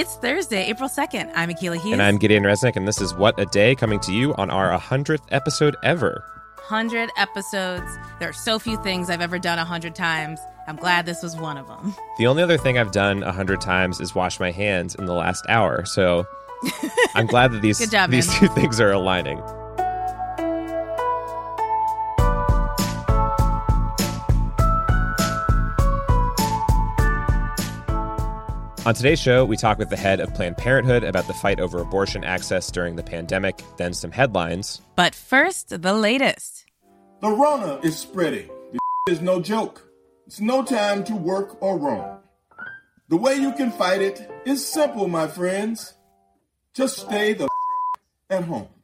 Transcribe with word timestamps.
It's 0.00 0.16
Thursday, 0.16 0.64
April 0.64 0.88
2nd. 0.88 1.30
I'm 1.34 1.50
Akilah 1.50 1.78
Hughes. 1.78 1.92
And 1.92 2.00
I'm 2.00 2.16
Gideon 2.16 2.42
Resnick, 2.42 2.74
and 2.74 2.88
this 2.88 3.02
is 3.02 3.12
What 3.12 3.38
a 3.38 3.44
Day 3.44 3.74
coming 3.74 4.00
to 4.00 4.14
you 4.14 4.34
on 4.36 4.48
our 4.48 4.70
100th 4.78 5.20
episode 5.28 5.76
ever. 5.82 6.24
100 6.56 7.10
episodes. 7.18 7.98
There 8.18 8.30
are 8.30 8.32
so 8.32 8.58
few 8.58 8.82
things 8.82 9.10
I've 9.10 9.20
ever 9.20 9.38
done 9.38 9.58
100 9.58 9.94
times. 9.94 10.40
I'm 10.66 10.76
glad 10.76 11.04
this 11.04 11.22
was 11.22 11.36
one 11.36 11.58
of 11.58 11.68
them. 11.68 11.94
The 12.16 12.26
only 12.28 12.42
other 12.42 12.56
thing 12.56 12.78
I've 12.78 12.92
done 12.92 13.20
100 13.20 13.60
times 13.60 14.00
is 14.00 14.14
wash 14.14 14.40
my 14.40 14.50
hands 14.50 14.94
in 14.94 15.04
the 15.04 15.12
last 15.12 15.44
hour. 15.50 15.84
So 15.84 16.26
I'm 17.14 17.26
glad 17.26 17.52
that 17.52 17.60
these, 17.60 17.86
job, 17.90 18.10
these 18.10 18.26
man. 18.28 18.38
two 18.38 18.48
things 18.54 18.80
are 18.80 18.92
aligning. 18.92 19.42
On 28.90 28.94
today's 28.94 29.20
show, 29.20 29.44
we 29.44 29.56
talk 29.56 29.78
with 29.78 29.88
the 29.88 29.96
head 29.96 30.18
of 30.18 30.34
Planned 30.34 30.56
Parenthood 30.56 31.04
about 31.04 31.28
the 31.28 31.32
fight 31.32 31.60
over 31.60 31.80
abortion 31.80 32.24
access 32.24 32.72
during 32.72 32.96
the 32.96 33.04
pandemic, 33.04 33.62
then 33.76 33.94
some 33.94 34.10
headlines. 34.10 34.82
But 34.96 35.14
first, 35.14 35.80
the 35.80 35.94
latest. 35.94 36.66
The 37.20 37.28
Rona 37.28 37.78
is 37.84 37.96
spreading. 37.96 38.48
This 38.72 38.80
is 39.18 39.20
no 39.20 39.40
joke. 39.40 39.88
It's 40.26 40.40
no 40.40 40.64
time 40.64 41.04
to 41.04 41.14
work 41.14 41.62
or 41.62 41.78
roam. 41.78 42.18
The 43.06 43.16
way 43.16 43.36
you 43.36 43.52
can 43.52 43.70
fight 43.70 44.02
it 44.02 44.28
is 44.44 44.66
simple, 44.66 45.06
my 45.06 45.28
friends. 45.28 45.94
Just 46.74 46.98
stay 46.98 47.34
the 47.34 47.46
at 48.30 48.42
home. 48.42 48.66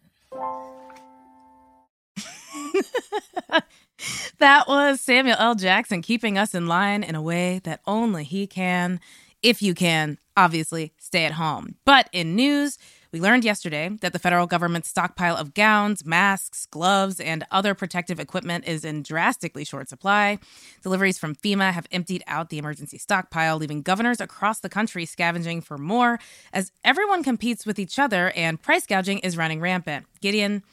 That 4.38 4.68
was 4.68 5.00
Samuel 5.00 5.36
L. 5.38 5.54
Jackson 5.54 6.02
keeping 6.02 6.36
us 6.36 6.54
in 6.54 6.66
line 6.66 7.02
in 7.02 7.14
a 7.14 7.22
way 7.22 7.62
that 7.64 7.80
only 7.86 8.22
he 8.22 8.46
can. 8.46 9.00
If 9.46 9.62
you 9.62 9.74
can, 9.74 10.18
obviously, 10.36 10.92
stay 10.98 11.24
at 11.24 11.30
home. 11.30 11.76
But 11.84 12.08
in 12.12 12.34
news, 12.34 12.78
we 13.12 13.20
learned 13.20 13.44
yesterday 13.44 13.88
that 14.00 14.12
the 14.12 14.18
federal 14.18 14.48
government's 14.48 14.88
stockpile 14.88 15.36
of 15.36 15.54
gowns, 15.54 16.04
masks, 16.04 16.66
gloves, 16.66 17.20
and 17.20 17.46
other 17.52 17.72
protective 17.72 18.18
equipment 18.18 18.66
is 18.66 18.84
in 18.84 19.04
drastically 19.04 19.64
short 19.64 19.88
supply. 19.88 20.40
Deliveries 20.82 21.16
from 21.16 21.36
FEMA 21.36 21.70
have 21.70 21.86
emptied 21.92 22.24
out 22.26 22.50
the 22.50 22.58
emergency 22.58 22.98
stockpile, 22.98 23.56
leaving 23.56 23.82
governors 23.82 24.20
across 24.20 24.58
the 24.58 24.68
country 24.68 25.04
scavenging 25.04 25.60
for 25.60 25.78
more 25.78 26.18
as 26.52 26.72
everyone 26.84 27.22
competes 27.22 27.64
with 27.64 27.78
each 27.78 28.00
other 28.00 28.32
and 28.34 28.60
price 28.60 28.84
gouging 28.84 29.20
is 29.20 29.36
running 29.36 29.60
rampant. 29.60 30.06
Gideon, 30.20 30.64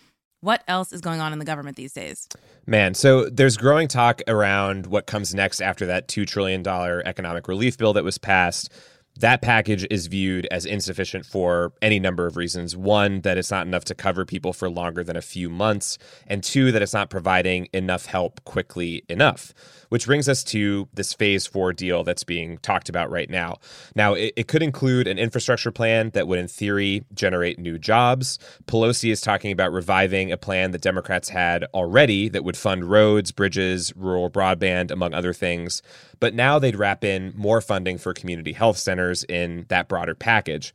what 0.42 0.64
else 0.68 0.92
is 0.92 1.00
going 1.00 1.22
on 1.22 1.32
in 1.32 1.38
the 1.38 1.46
government 1.46 1.78
these 1.78 1.94
days? 1.94 2.28
Man, 2.66 2.94
so 2.94 3.30
there's 3.30 3.58
growing 3.58 3.90
talk 3.90 4.22
around 4.28 4.88
what 4.88 5.06
comes 5.06 5.36
next 5.36 5.62
after 5.62 5.86
that 5.88 6.08
$2 6.08 6.26
trillion 6.26 6.66
economic 6.66 7.50
relief 7.50 7.78
bill 7.78 7.94
that 7.94 8.06
was 8.06 8.18
passed. 8.18 8.72
That 9.16 9.42
package 9.42 9.86
is 9.92 10.08
viewed 10.08 10.48
as 10.50 10.66
insufficient 10.66 11.26
for 11.26 11.74
any 11.82 12.00
number 12.00 12.26
of 12.26 12.36
reasons. 12.36 12.76
One, 12.76 13.22
that 13.22 13.38
it's 13.38 13.52
not 13.52 13.68
enough 13.68 13.86
to 13.86 13.96
cover 13.96 14.26
people 14.26 14.54
for 14.54 14.70
longer 14.70 15.04
than 15.04 15.16
a 15.16 15.22
few 15.22 15.50
months. 15.50 16.00
And 16.26 16.44
two, 16.44 16.72
that 16.72 16.82
it's 16.82 16.94
not 16.94 17.12
providing 17.12 17.68
enough 17.74 18.08
help 18.08 18.44
quickly 18.44 19.04
enough. 19.08 19.54
Which 19.90 20.08
brings 20.08 20.28
us 20.28 20.44
to 20.46 20.90
this 20.92 21.14
phase 21.14 21.46
four 21.46 21.72
deal 21.72 22.04
that's 22.04 22.24
being 22.24 22.58
talked 22.58 22.90
about 22.90 23.12
right 23.12 23.30
now. 23.30 23.58
Now, 23.96 24.16
it, 24.16 24.34
it 24.36 24.48
could 24.48 24.64
include 24.64 25.08
an 25.08 25.20
infrastructure 25.20 25.72
plan 25.72 26.10
that 26.16 26.28
would, 26.28 26.40
in 26.40 26.48
theory, 26.48 27.06
generate 27.14 27.60
new 27.60 27.78
jobs. 27.78 28.40
Pelosi 28.66 29.12
is 29.12 29.22
talking 29.22 29.52
about 29.52 29.72
reviving 29.72 30.32
a 30.32 30.38
plan 30.38 30.72
that 30.72 30.82
Democrats 30.82 31.30
had 31.30 31.66
already 31.76 32.30
that 32.30 32.44
would 32.44 32.58
fund 32.58 32.86
roads, 32.86 33.32
bridges, 33.32 33.94
rural 33.96 34.32
broadband, 34.32 34.90
among 34.90 35.14
other 35.14 35.34
things. 35.34 35.84
But 36.24 36.34
now 36.34 36.58
they'd 36.58 36.78
wrap 36.78 37.04
in 37.04 37.34
more 37.36 37.60
funding 37.60 37.98
for 37.98 38.14
community 38.14 38.54
health 38.54 38.78
centers 38.78 39.26
in 39.26 39.66
that 39.68 39.90
broader 39.90 40.16
package. 40.16 40.74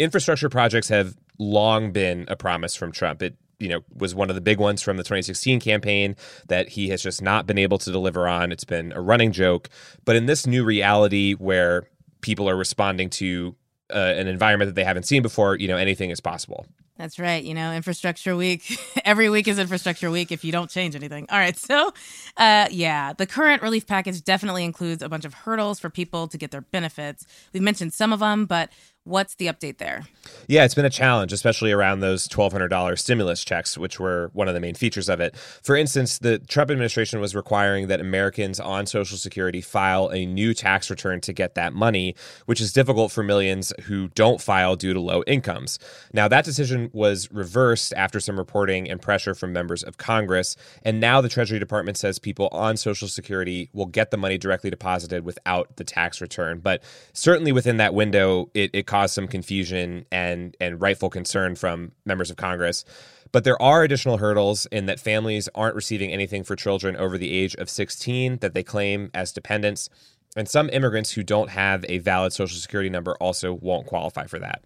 Infrastructure 0.00 0.48
projects 0.48 0.88
have 0.88 1.16
long 1.38 1.92
been 1.92 2.24
a 2.26 2.34
promise 2.34 2.74
from 2.74 2.90
Trump. 2.90 3.22
It 3.22 3.36
you 3.60 3.68
know 3.68 3.84
was 3.94 4.16
one 4.16 4.30
of 4.30 4.34
the 4.34 4.40
big 4.40 4.58
ones 4.58 4.82
from 4.82 4.96
the 4.96 5.04
2016 5.04 5.60
campaign 5.60 6.16
that 6.48 6.70
he 6.70 6.88
has 6.88 7.04
just 7.04 7.22
not 7.22 7.46
been 7.46 7.56
able 7.56 7.78
to 7.78 7.92
deliver 7.92 8.26
on. 8.26 8.50
It's 8.50 8.64
been 8.64 8.90
a 8.90 9.00
running 9.00 9.30
joke. 9.30 9.68
But 10.04 10.16
in 10.16 10.26
this 10.26 10.44
new 10.44 10.64
reality 10.64 11.34
where 11.34 11.86
people 12.20 12.50
are 12.50 12.56
responding 12.56 13.10
to 13.10 13.54
uh, 13.92 14.14
an 14.16 14.28
environment 14.28 14.68
that 14.68 14.74
they 14.74 14.84
haven't 14.84 15.04
seen 15.04 15.22
before, 15.22 15.56
you 15.56 15.68
know, 15.68 15.76
anything 15.76 16.10
is 16.10 16.20
possible. 16.20 16.66
That's 17.00 17.18
right. 17.18 17.42
You 17.42 17.54
know, 17.54 17.72
infrastructure 17.72 18.36
week. 18.36 18.78
Every 19.06 19.30
week 19.30 19.48
is 19.48 19.58
infrastructure 19.58 20.10
week 20.10 20.30
if 20.30 20.44
you 20.44 20.52
don't 20.52 20.68
change 20.68 20.94
anything. 20.94 21.26
All 21.30 21.38
right. 21.38 21.56
So, 21.70 21.92
uh, 22.36 22.66
yeah, 22.70 23.12
the 23.12 23.26
current 23.26 23.62
relief 23.62 23.86
package 23.86 24.24
definitely 24.24 24.64
includes 24.64 25.02
a 25.02 25.08
bunch 25.08 25.24
of 25.24 25.34
hurdles 25.34 25.78
for 25.78 25.88
people 25.88 26.26
to 26.26 26.36
get 26.36 26.50
their 26.50 26.62
benefits. 26.62 27.26
We've 27.52 27.62
mentioned 27.62 27.92
some 27.92 28.12
of 28.12 28.18
them, 28.18 28.44
but 28.46 28.70
what's 29.04 29.34
the 29.36 29.46
update 29.46 29.78
there? 29.78 30.04
Yeah, 30.46 30.64
it's 30.64 30.74
been 30.74 30.84
a 30.84 30.90
challenge, 30.90 31.32
especially 31.32 31.72
around 31.72 32.00
those 32.00 32.28
$1,200 32.28 32.98
stimulus 32.98 33.44
checks, 33.44 33.78
which 33.78 33.98
were 33.98 34.30
one 34.32 34.48
of 34.48 34.54
the 34.54 34.60
main 34.60 34.74
features 34.74 35.08
of 35.08 35.20
it. 35.20 35.36
For 35.36 35.76
instance, 35.76 36.18
the 36.18 36.38
Trump 36.38 36.70
administration 36.70 37.20
was 37.20 37.34
requiring 37.34 37.88
that 37.88 38.00
Americans 38.00 38.60
on 38.60 38.86
Social 38.86 39.16
Security 39.16 39.60
file 39.60 40.08
a 40.08 40.26
new 40.26 40.52
tax 40.52 40.90
return 40.90 41.20
to 41.22 41.32
get 41.32 41.54
that 41.54 41.72
money, 41.72 42.14
which 42.46 42.60
is 42.60 42.72
difficult 42.72 43.10
for 43.12 43.22
millions 43.22 43.72
who 43.84 44.08
don't 44.08 44.40
file 44.40 44.76
due 44.76 44.92
to 44.92 45.00
low 45.00 45.22
incomes. 45.26 45.78
Now, 46.12 46.28
that 46.28 46.44
decision 46.44 46.90
was 46.92 47.30
reversed 47.32 47.94
after 47.96 48.20
some 48.20 48.38
reporting 48.38 48.90
and 48.90 49.00
pressure 49.00 49.34
from 49.34 49.52
members 49.52 49.82
of 49.82 49.96
Congress. 49.96 50.56
And 50.82 51.00
now 51.00 51.20
the 51.20 51.28
Treasury 51.28 51.58
Department 51.58 51.96
says 51.96 52.18
people 52.18 52.48
on 52.52 52.76
Social 52.76 53.08
Security 53.08 53.70
will 53.72 53.86
get 53.86 54.10
the 54.10 54.16
money 54.16 54.36
directly 54.36 54.70
deposited 54.70 55.24
without 55.24 55.76
the 55.76 55.84
tax 55.84 56.20
return. 56.20 56.58
But 56.58 56.82
certainly 57.12 57.52
within 57.52 57.78
that 57.78 57.94
window, 57.94 58.50
it, 58.54 58.70
it 58.74 58.86
caused 58.90 59.14
some 59.14 59.28
confusion 59.28 60.04
and, 60.10 60.56
and 60.60 60.80
rightful 60.80 61.08
concern 61.08 61.54
from 61.54 61.92
members 62.04 62.28
of 62.28 62.36
Congress. 62.36 62.84
But 63.30 63.44
there 63.44 63.60
are 63.62 63.84
additional 63.84 64.16
hurdles 64.16 64.66
in 64.66 64.86
that 64.86 64.98
families 64.98 65.48
aren't 65.54 65.76
receiving 65.76 66.12
anything 66.12 66.42
for 66.42 66.56
children 66.56 66.96
over 66.96 67.16
the 67.16 67.32
age 67.32 67.54
of 67.54 67.70
16 67.70 68.38
that 68.38 68.52
they 68.52 68.64
claim 68.64 69.08
as 69.14 69.30
dependents. 69.30 69.88
And 70.34 70.48
some 70.48 70.68
immigrants 70.70 71.12
who 71.12 71.22
don't 71.22 71.50
have 71.50 71.84
a 71.88 71.98
valid 71.98 72.32
Social 72.32 72.58
Security 72.58 72.90
number 72.90 73.14
also 73.20 73.52
won't 73.52 73.86
qualify 73.86 74.26
for 74.26 74.40
that. 74.40 74.64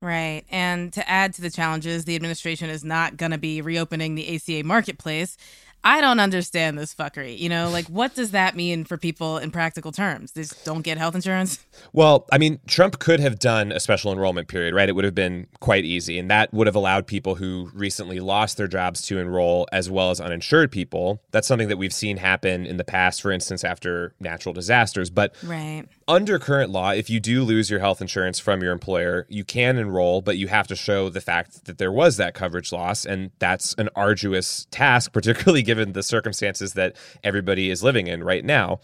Right. 0.00 0.44
And 0.50 0.92
to 0.92 1.10
add 1.10 1.34
to 1.34 1.42
the 1.42 1.50
challenges, 1.50 2.04
the 2.04 2.14
administration 2.14 2.70
is 2.70 2.84
not 2.84 3.16
going 3.16 3.32
to 3.32 3.38
be 3.38 3.60
reopening 3.60 4.14
the 4.14 4.36
ACA 4.36 4.62
marketplace. 4.62 5.36
I 5.84 6.00
don't 6.00 6.18
understand 6.18 6.78
this 6.78 6.94
fuckery. 6.94 7.38
You 7.38 7.48
know, 7.50 7.68
like 7.68 7.86
what 7.86 8.14
does 8.14 8.30
that 8.30 8.56
mean 8.56 8.84
for 8.84 8.96
people 8.96 9.38
in 9.38 9.50
practical 9.50 9.92
terms? 9.92 10.32
They 10.32 10.42
just 10.42 10.64
don't 10.64 10.82
get 10.82 10.96
health 10.96 11.14
insurance? 11.14 11.64
Well, 11.92 12.26
I 12.32 12.38
mean, 12.38 12.58
Trump 12.66 12.98
could 12.98 13.20
have 13.20 13.38
done 13.38 13.70
a 13.70 13.78
special 13.78 14.10
enrollment 14.10 14.48
period, 14.48 14.74
right? 14.74 14.88
It 14.88 14.92
would 14.92 15.04
have 15.04 15.14
been 15.14 15.46
quite 15.60 15.84
easy. 15.84 16.18
And 16.18 16.30
that 16.30 16.52
would 16.54 16.66
have 16.66 16.76
allowed 16.76 17.06
people 17.06 17.34
who 17.34 17.70
recently 17.74 18.18
lost 18.18 18.56
their 18.56 18.66
jobs 18.66 19.02
to 19.02 19.18
enroll, 19.18 19.68
as 19.72 19.90
well 19.90 20.10
as 20.10 20.20
uninsured 20.20 20.72
people. 20.72 21.22
That's 21.32 21.46
something 21.46 21.68
that 21.68 21.76
we've 21.76 21.92
seen 21.92 22.16
happen 22.16 22.64
in 22.64 22.78
the 22.78 22.84
past, 22.84 23.20
for 23.20 23.30
instance, 23.30 23.62
after 23.62 24.14
natural 24.20 24.54
disasters. 24.54 25.10
But 25.10 25.34
Right. 25.42 25.84
Under 26.06 26.38
current 26.38 26.70
law, 26.70 26.90
if 26.90 27.08
you 27.08 27.20
do 27.20 27.42
lose 27.44 27.70
your 27.70 27.80
health 27.80 28.00
insurance 28.00 28.38
from 28.38 28.62
your 28.62 28.72
employer, 28.72 29.26
you 29.28 29.44
can 29.44 29.76
enroll, 29.78 30.20
but 30.20 30.36
you 30.36 30.48
have 30.48 30.66
to 30.68 30.76
show 30.76 31.08
the 31.08 31.20
fact 31.20 31.64
that 31.64 31.78
there 31.78 31.92
was 31.92 32.16
that 32.16 32.34
coverage 32.34 32.72
loss. 32.72 33.04
And 33.04 33.30
that's 33.38 33.74
an 33.74 33.88
arduous 33.96 34.66
task, 34.70 35.12
particularly 35.14 35.62
given 35.62 35.92
the 35.92 36.02
circumstances 36.02 36.74
that 36.74 36.96
everybody 37.22 37.70
is 37.70 37.82
living 37.82 38.06
in 38.06 38.22
right 38.22 38.44
now. 38.44 38.80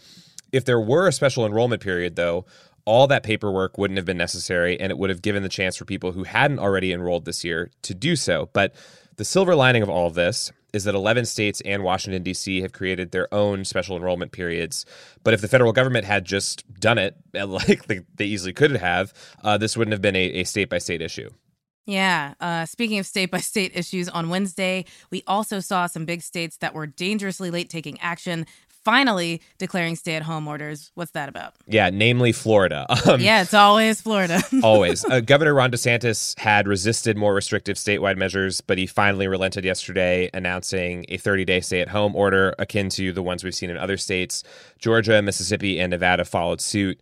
If 0.51 0.65
there 0.65 0.79
were 0.79 1.07
a 1.07 1.11
special 1.11 1.45
enrollment 1.45 1.81
period, 1.81 2.15
though, 2.15 2.45
all 2.85 3.07
that 3.07 3.23
paperwork 3.23 3.77
wouldn't 3.77 3.97
have 3.97 4.05
been 4.05 4.17
necessary, 4.17 4.79
and 4.79 4.91
it 4.91 4.97
would 4.97 5.09
have 5.09 5.21
given 5.21 5.43
the 5.43 5.49
chance 5.49 5.77
for 5.77 5.85
people 5.85 6.11
who 6.11 6.23
hadn't 6.23 6.59
already 6.59 6.91
enrolled 6.91 7.25
this 7.25 7.43
year 7.43 7.69
to 7.83 7.93
do 7.93 8.15
so. 8.15 8.49
But 8.53 8.73
the 9.21 9.25
silver 9.25 9.53
lining 9.53 9.83
of 9.83 9.89
all 9.89 10.07
of 10.07 10.15
this 10.15 10.51
is 10.73 10.85
that 10.85 10.95
11 10.95 11.25
states 11.25 11.61
and 11.61 11.83
Washington, 11.83 12.23
D.C. 12.23 12.61
have 12.61 12.73
created 12.73 13.11
their 13.11 13.31
own 13.31 13.63
special 13.63 13.95
enrollment 13.95 14.31
periods. 14.31 14.83
But 15.23 15.35
if 15.35 15.41
the 15.41 15.47
federal 15.47 15.73
government 15.73 16.05
had 16.05 16.25
just 16.25 16.67
done 16.79 16.97
it, 16.97 17.15
like 17.35 17.85
they, 17.85 18.25
easily 18.25 18.51
could 18.51 18.71
have, 18.71 19.13
uh, 19.43 19.59
this 19.59 19.77
wouldn't 19.77 19.91
have 19.91 20.01
been 20.01 20.15
a 20.15 20.43
state 20.43 20.71
by 20.71 20.79
state 20.79 21.03
issue. 21.03 21.29
Yeah. 21.85 22.33
Uh, 22.39 22.65
speaking 22.65 22.97
of 22.97 23.05
state 23.05 23.29
by 23.29 23.41
state 23.41 23.73
issues, 23.75 24.09
on 24.09 24.29
Wednesday, 24.29 24.85
we 25.11 25.21
also 25.27 25.59
saw 25.59 25.85
some 25.85 26.05
big 26.05 26.23
states 26.23 26.57
that 26.57 26.73
were 26.73 26.87
dangerously 26.87 27.51
late 27.51 27.69
taking 27.69 27.99
action, 27.99 28.47
finally 28.83 29.41
declaring 29.57 29.95
stay 29.95 30.15
at 30.15 30.23
home 30.23 30.47
orders. 30.47 30.91
What's 30.95 31.11
that 31.11 31.29
about? 31.29 31.55
Yeah, 31.67 31.89
namely 31.91 32.31
Florida. 32.31 32.85
Um, 33.11 33.19
yeah, 33.19 33.41
it's 33.41 33.53
always 33.53 33.99
Florida. 33.99 34.41
always. 34.63 35.03
Uh, 35.03 35.21
Governor 35.21 35.55
Ron 35.55 35.71
DeSantis 35.71 36.37
had 36.37 36.67
resisted 36.67 37.17
more 37.17 37.33
restrictive 37.33 37.75
statewide 37.75 38.15
measures, 38.15 38.61
but 38.61 38.77
he 38.77 38.85
finally 38.85 39.27
relented 39.27 39.65
yesterday, 39.65 40.29
announcing 40.33 41.05
a 41.09 41.17
30 41.17 41.45
day 41.45 41.61
stay 41.61 41.81
at 41.81 41.87
home 41.87 42.15
order 42.15 42.53
akin 42.59 42.89
to 42.89 43.11
the 43.11 43.23
ones 43.23 43.43
we've 43.43 43.55
seen 43.55 43.71
in 43.71 43.77
other 43.77 43.97
states. 43.97 44.43
Georgia, 44.77 45.19
Mississippi, 45.21 45.79
and 45.79 45.89
Nevada 45.89 46.23
followed 46.25 46.61
suit. 46.61 47.01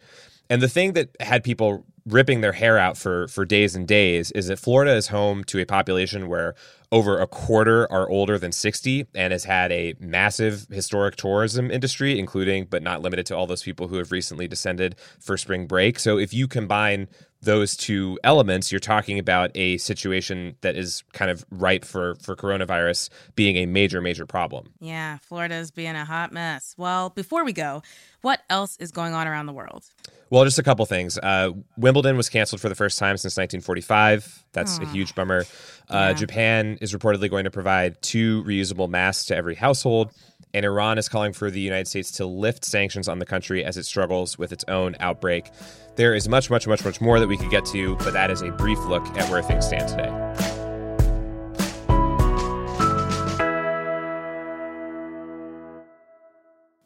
And 0.49 0.61
the 0.61 0.69
thing 0.69 0.93
that 0.93 1.09
had 1.19 1.43
people 1.43 1.85
ripping 2.09 2.41
their 2.41 2.53
hair 2.53 2.77
out 2.77 2.97
for 2.97 3.27
for 3.27 3.45
days 3.45 3.75
and 3.75 3.87
days 3.87 4.31
is 4.31 4.47
that 4.47 4.59
Florida 4.59 4.93
is 4.93 5.07
home 5.07 5.43
to 5.45 5.59
a 5.59 5.65
population 5.65 6.27
where 6.27 6.55
over 6.91 7.19
a 7.19 7.27
quarter 7.27 7.91
are 7.91 8.09
older 8.09 8.39
than 8.39 8.51
60 8.51 9.05
and 9.13 9.31
has 9.31 9.43
had 9.43 9.71
a 9.71 9.93
massive 9.99 10.65
historic 10.71 11.15
tourism 11.15 11.69
industry 11.69 12.19
including 12.19 12.65
but 12.65 12.81
not 12.81 13.01
limited 13.01 13.25
to 13.27 13.35
all 13.35 13.45
those 13.45 13.63
people 13.63 13.87
who 13.87 13.97
have 13.97 14.11
recently 14.11 14.47
descended 14.47 14.95
for 15.19 15.37
spring 15.37 15.67
break. 15.67 15.99
So 15.99 16.17
if 16.17 16.33
you 16.33 16.47
combine 16.47 17.07
those 17.41 17.77
two 17.77 18.19
elements, 18.23 18.71
you're 18.71 18.79
talking 18.79 19.17
about 19.17 19.51
a 19.55 19.77
situation 19.77 20.55
that 20.61 20.75
is 20.75 21.03
kind 21.13 21.31
of 21.31 21.45
ripe 21.49 21.85
for 21.85 22.15
for 22.15 22.35
coronavirus 22.35 23.09
being 23.35 23.55
a 23.57 23.65
major 23.65 24.01
major 24.01 24.25
problem. 24.25 24.73
Yeah, 24.79 25.17
Florida's 25.19 25.71
being 25.71 25.95
a 25.95 26.05
hot 26.05 26.33
mess. 26.33 26.75
Well, 26.77 27.11
before 27.11 27.45
we 27.45 27.53
go, 27.53 27.81
what 28.21 28.41
else 28.49 28.77
is 28.77 28.91
going 28.91 29.13
on 29.13 29.27
around 29.27 29.45
the 29.45 29.53
world? 29.53 29.85
Well, 30.29 30.43
just 30.43 30.59
a 30.59 30.63
couple 30.63 30.85
things. 30.85 31.17
Uh, 31.17 31.51
Wimbledon 31.77 32.15
was 32.15 32.29
canceled 32.29 32.61
for 32.61 32.69
the 32.69 32.75
first 32.75 32.99
time 32.99 33.17
since 33.17 33.35
1945. 33.35 34.45
That's 34.53 34.77
Aww. 34.77 34.83
a 34.83 34.85
huge 34.87 35.15
bummer. 35.15 35.45
Uh, 35.89 36.09
yeah. 36.09 36.13
Japan 36.13 36.77
is 36.81 36.93
reportedly 36.93 37.29
going 37.29 37.45
to 37.45 37.51
provide 37.51 38.01
two 38.01 38.43
reusable 38.43 38.89
masks 38.89 39.25
to 39.25 39.35
every 39.35 39.55
household. 39.55 40.11
And 40.53 40.65
Iran 40.65 40.97
is 40.97 41.09
calling 41.09 41.33
for 41.33 41.49
the 41.51 41.59
United 41.59 41.87
States 41.87 42.11
to 42.13 42.25
lift 42.25 42.65
sanctions 42.65 43.07
on 43.07 43.19
the 43.19 43.25
country 43.25 43.63
as 43.63 43.77
it 43.77 43.85
struggles 43.85 44.37
with 44.37 44.51
its 44.51 44.65
own 44.67 44.95
outbreak. 44.99 45.49
There 45.95 46.15
is 46.15 46.27
much, 46.29 46.49
much, 46.49 46.67
much, 46.67 46.83
much 46.83 47.01
more 47.01 47.19
that 47.19 47.27
we 47.27 47.37
could 47.37 47.51
get 47.51 47.65
to, 47.65 47.95
but 47.97 48.13
that 48.13 48.31
is 48.31 48.41
a 48.41 48.51
brief 48.51 48.79
look 48.85 49.05
at 49.17 49.29
where 49.29 49.43
things 49.43 49.67
stand 49.67 49.89
today. 49.89 50.48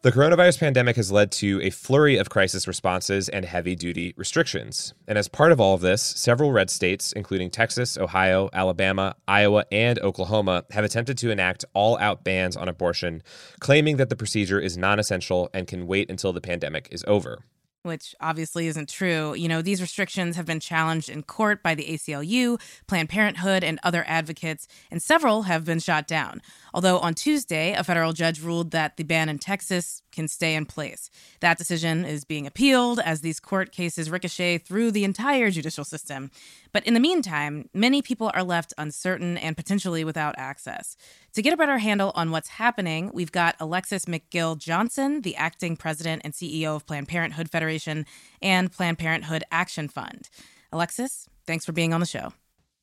The 0.04 0.12
coronavirus 0.12 0.60
pandemic 0.60 0.98
has 0.98 1.14
led 1.14 1.32
to 1.32 1.62
a 1.62 1.70
flurry 1.70 2.18
of 2.18 2.30
crisis 2.30 2.68
responses 2.68 3.30
and 3.30 3.46
heavy 3.46 3.74
duty 3.74 4.14
restrictions. 4.18 4.94
And 5.08 5.18
as 5.18 5.30
part 5.30 5.54
of 5.54 5.62
all 5.62 5.76
of 5.76 5.80
this, 5.80 6.02
several 6.02 6.52
red 6.52 6.70
states, 6.70 7.14
including 7.14 7.50
Texas, 7.50 7.98
Ohio, 7.98 8.50
Alabama, 8.52 9.16
Iowa, 9.30 9.64
and 9.72 9.98
Oklahoma, 10.00 10.66
have 10.72 10.84
attempted 10.84 11.18
to 11.20 11.32
enact 11.32 11.64
all 11.74 11.98
out 12.00 12.26
bans 12.26 12.58
on 12.58 12.68
abortion, 12.68 13.24
claiming 13.62 13.96
that 13.96 14.10
the 14.10 14.18
procedure 14.18 14.60
is 14.60 14.78
non 14.78 15.00
essential 15.00 15.50
and 15.54 15.68
can 15.68 15.88
wait 15.88 16.10
until 16.10 16.34
the 16.34 16.42
pandemic 16.42 16.90
is 16.92 17.06
over 17.08 17.40
which 17.84 18.16
obviously 18.20 18.68
isn't 18.68 18.90
true. 18.90 19.34
You 19.36 19.48
know, 19.48 19.62
these 19.62 19.82
restrictions 19.82 20.36
have 20.36 20.46
been 20.46 20.60
challenged 20.60 21.10
in 21.10 21.24
court 21.24 21.62
by 21.62 21.76
the 21.76 21.86
ACLU, 21.86 22.60
Planned 22.88 23.10
Parenthood, 23.10 23.64
and 23.64 23.80
other 23.84 24.04
advocates, 24.08 24.68
and 24.90 25.02
several 25.02 25.44
have 25.44 25.66
been 25.66 25.80
shot 25.80 26.08
down. 26.08 26.42
Although 26.74 27.00
on 27.00 27.14
Tuesday, 27.14 27.74
a 27.74 27.84
federal 27.84 28.14
judge 28.14 28.42
ruled 28.42 28.72
that 28.72 28.98
the 28.98 29.04
ban 29.04 29.30
in 29.30 29.38
Texas 29.38 30.02
can 30.14 30.30
stay 30.30 30.56
in 30.56 30.66
place. 30.66 31.10
That 31.42 31.58
decision 31.58 32.06
is 32.06 32.24
being 32.24 32.48
appealed 32.48 33.00
as 33.00 33.20
these 33.20 33.40
court 33.40 33.72
cases 33.72 34.10
ricochet 34.10 34.60
through 34.60 34.92
the 34.92 35.04
entire 35.04 35.52
judicial 35.52 35.84
system. 35.84 36.32
But 36.72 36.86
in 36.88 36.94
the 36.94 37.00
meantime, 37.00 37.70
many 37.74 38.02
people 38.02 38.32
are 38.34 38.44
left 38.44 38.74
uncertain 38.78 39.38
and 39.38 39.58
potentially 39.58 40.04
without 40.04 40.36
access. 40.38 40.96
To 41.34 41.42
get 41.42 41.54
a 41.54 41.58
better 41.58 41.80
handle 41.80 42.12
on 42.16 42.32
what's 42.32 42.50
happening, 42.50 43.12
we've 43.14 43.32
got 43.32 43.56
Alexis 43.60 44.06
McGill 44.06 44.58
Johnson, 44.58 45.22
the 45.22 45.36
acting 45.36 45.76
president 45.76 46.22
and 46.24 46.34
CEO 46.34 46.76
of 46.76 46.86
Planned 46.86 47.08
Parenthood 47.10 47.50
Federation 47.50 48.06
and 48.42 48.72
Planned 48.72 49.00
Parenthood 49.00 49.44
Action 49.52 49.88
Fund. 49.88 50.30
Alexis, 50.72 51.28
thanks 51.46 51.66
for 51.66 51.72
being 51.72 51.94
on 51.94 52.00
the 52.00 52.06
show. 52.06 52.34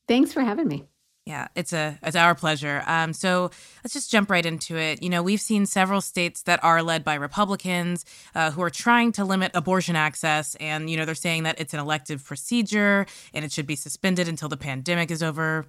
Thanks 0.06 0.32
for 0.32 0.42
having 0.42 0.68
me. 0.68 0.84
Yeah, 1.30 1.46
it's 1.54 1.72
a 1.72 1.96
it's 2.02 2.16
our 2.16 2.34
pleasure. 2.34 2.82
Um, 2.88 3.12
so 3.12 3.52
let's 3.84 3.92
just 3.92 4.10
jump 4.10 4.32
right 4.32 4.44
into 4.44 4.76
it. 4.76 5.00
You 5.00 5.08
know, 5.08 5.22
we've 5.22 5.40
seen 5.40 5.64
several 5.64 6.00
states 6.00 6.42
that 6.42 6.58
are 6.64 6.82
led 6.82 7.04
by 7.04 7.14
Republicans 7.14 8.04
uh, 8.34 8.50
who 8.50 8.60
are 8.62 8.70
trying 8.70 9.12
to 9.12 9.24
limit 9.24 9.52
abortion 9.54 9.94
access, 9.94 10.56
and 10.56 10.90
you 10.90 10.96
know 10.96 11.04
they're 11.04 11.14
saying 11.14 11.44
that 11.44 11.60
it's 11.60 11.72
an 11.72 11.78
elective 11.78 12.24
procedure 12.24 13.06
and 13.32 13.44
it 13.44 13.52
should 13.52 13.68
be 13.68 13.76
suspended 13.76 14.26
until 14.26 14.48
the 14.48 14.56
pandemic 14.56 15.12
is 15.12 15.22
over. 15.22 15.66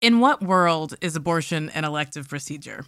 In 0.00 0.18
what 0.18 0.42
world 0.42 0.94
is 1.02 1.14
abortion 1.14 1.68
an 1.74 1.84
elective 1.84 2.26
procedure? 2.26 2.86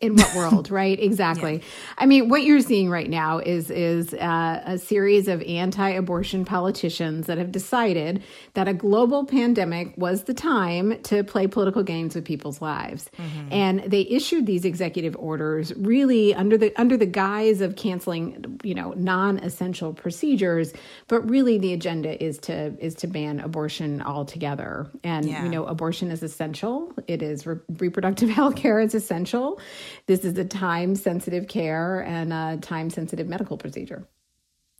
In 0.00 0.16
what 0.16 0.34
world 0.34 0.70
right 0.70 1.00
exactly 1.00 1.54
yeah. 1.54 1.94
i 1.98 2.06
mean 2.06 2.28
what 2.28 2.42
you're 2.42 2.60
seeing 2.60 2.90
right 2.90 3.10
now 3.10 3.38
is 3.38 3.70
is 3.70 4.14
uh, 4.14 4.62
a 4.64 4.78
series 4.78 5.28
of 5.28 5.42
anti-abortion 5.42 6.44
politicians 6.44 7.26
that 7.26 7.38
have 7.38 7.52
decided 7.52 8.22
that 8.54 8.68
a 8.68 8.74
global 8.74 9.24
pandemic 9.24 9.92
was 9.96 10.24
the 10.24 10.34
time 10.34 11.00
to 11.02 11.24
play 11.24 11.46
political 11.46 11.82
games 11.82 12.14
with 12.14 12.24
people's 12.24 12.60
lives 12.60 13.10
mm-hmm. 13.18 13.52
and 13.52 13.80
they 13.86 14.02
issued 14.02 14.46
these 14.46 14.64
executive 14.64 15.16
orders 15.16 15.72
really 15.76 16.34
under 16.34 16.56
the 16.56 16.74
under 16.76 16.96
the 16.96 17.06
guise 17.06 17.60
of 17.60 17.76
canceling 17.76 18.58
you 18.62 18.74
know 18.74 18.92
non-essential 18.96 19.92
procedures 19.92 20.72
but 21.08 21.20
really 21.28 21.58
the 21.58 21.72
agenda 21.72 22.22
is 22.22 22.38
to 22.38 22.74
is 22.84 22.94
to 22.94 23.06
ban 23.06 23.40
abortion 23.40 24.02
altogether 24.02 24.86
and 25.02 25.28
yeah. 25.28 25.42
you 25.42 25.48
know 25.48 25.64
abortion 25.66 26.10
is 26.10 26.22
essential 26.22 26.92
it 27.06 27.22
is 27.22 27.46
re- 27.46 27.58
reproductive 27.78 28.28
health 28.38 28.56
care 28.56 28.80
is 28.80 28.94
essential 28.94 29.60
this 30.06 30.24
is 30.24 30.36
a 30.38 30.44
time 30.44 30.94
sensitive 30.94 31.48
care 31.48 32.00
and 32.00 32.32
a 32.32 32.58
time 32.60 32.90
sensitive 32.90 33.26
medical 33.28 33.56
procedure. 33.56 34.06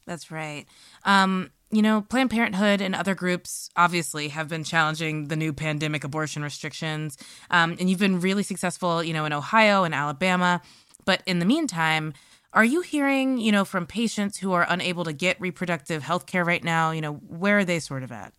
That's 0.07 0.31
right. 0.31 0.67
Um, 1.05 1.51
you 1.71 1.83
know, 1.83 2.03
Planned 2.03 2.31
Parenthood 2.31 2.81
and 2.81 2.95
other 2.95 3.15
groups 3.15 3.69
obviously 3.77 4.29
have 4.29 4.49
been 4.49 4.65
challenging 4.65 5.29
the 5.29 5.37
new 5.37 5.53
pandemic 5.53 6.05
abortion 6.05 6.43
restrictions. 6.43 7.17
Um, 7.51 7.77
and 7.81 7.91
you've 7.91 7.99
been 7.99 8.21
really 8.21 8.43
successful, 8.43 9.03
you 9.03 9.13
know, 9.13 9.25
in 9.25 9.33
Ohio 9.33 9.83
and 9.83 9.95
Alabama. 9.95 10.63
But 11.05 11.23
in 11.27 11.41
the 11.41 11.45
meantime, 11.47 12.13
are 12.53 12.65
you 12.65 12.83
hearing, 12.83 13.39
you 13.39 13.51
know, 13.51 13.65
from 13.65 13.87
patients 13.87 14.39
who 14.39 14.53
are 14.53 14.65
unable 14.69 15.05
to 15.05 15.13
get 15.13 15.41
reproductive 15.41 16.05
health 16.05 16.27
care 16.27 16.45
right 16.45 16.63
now? 16.63 16.93
You 16.93 17.01
know, 17.01 17.15
where 17.15 17.59
are 17.59 17.65
they 17.65 17.81
sort 17.81 18.05
of 18.05 18.13
at? 18.13 18.33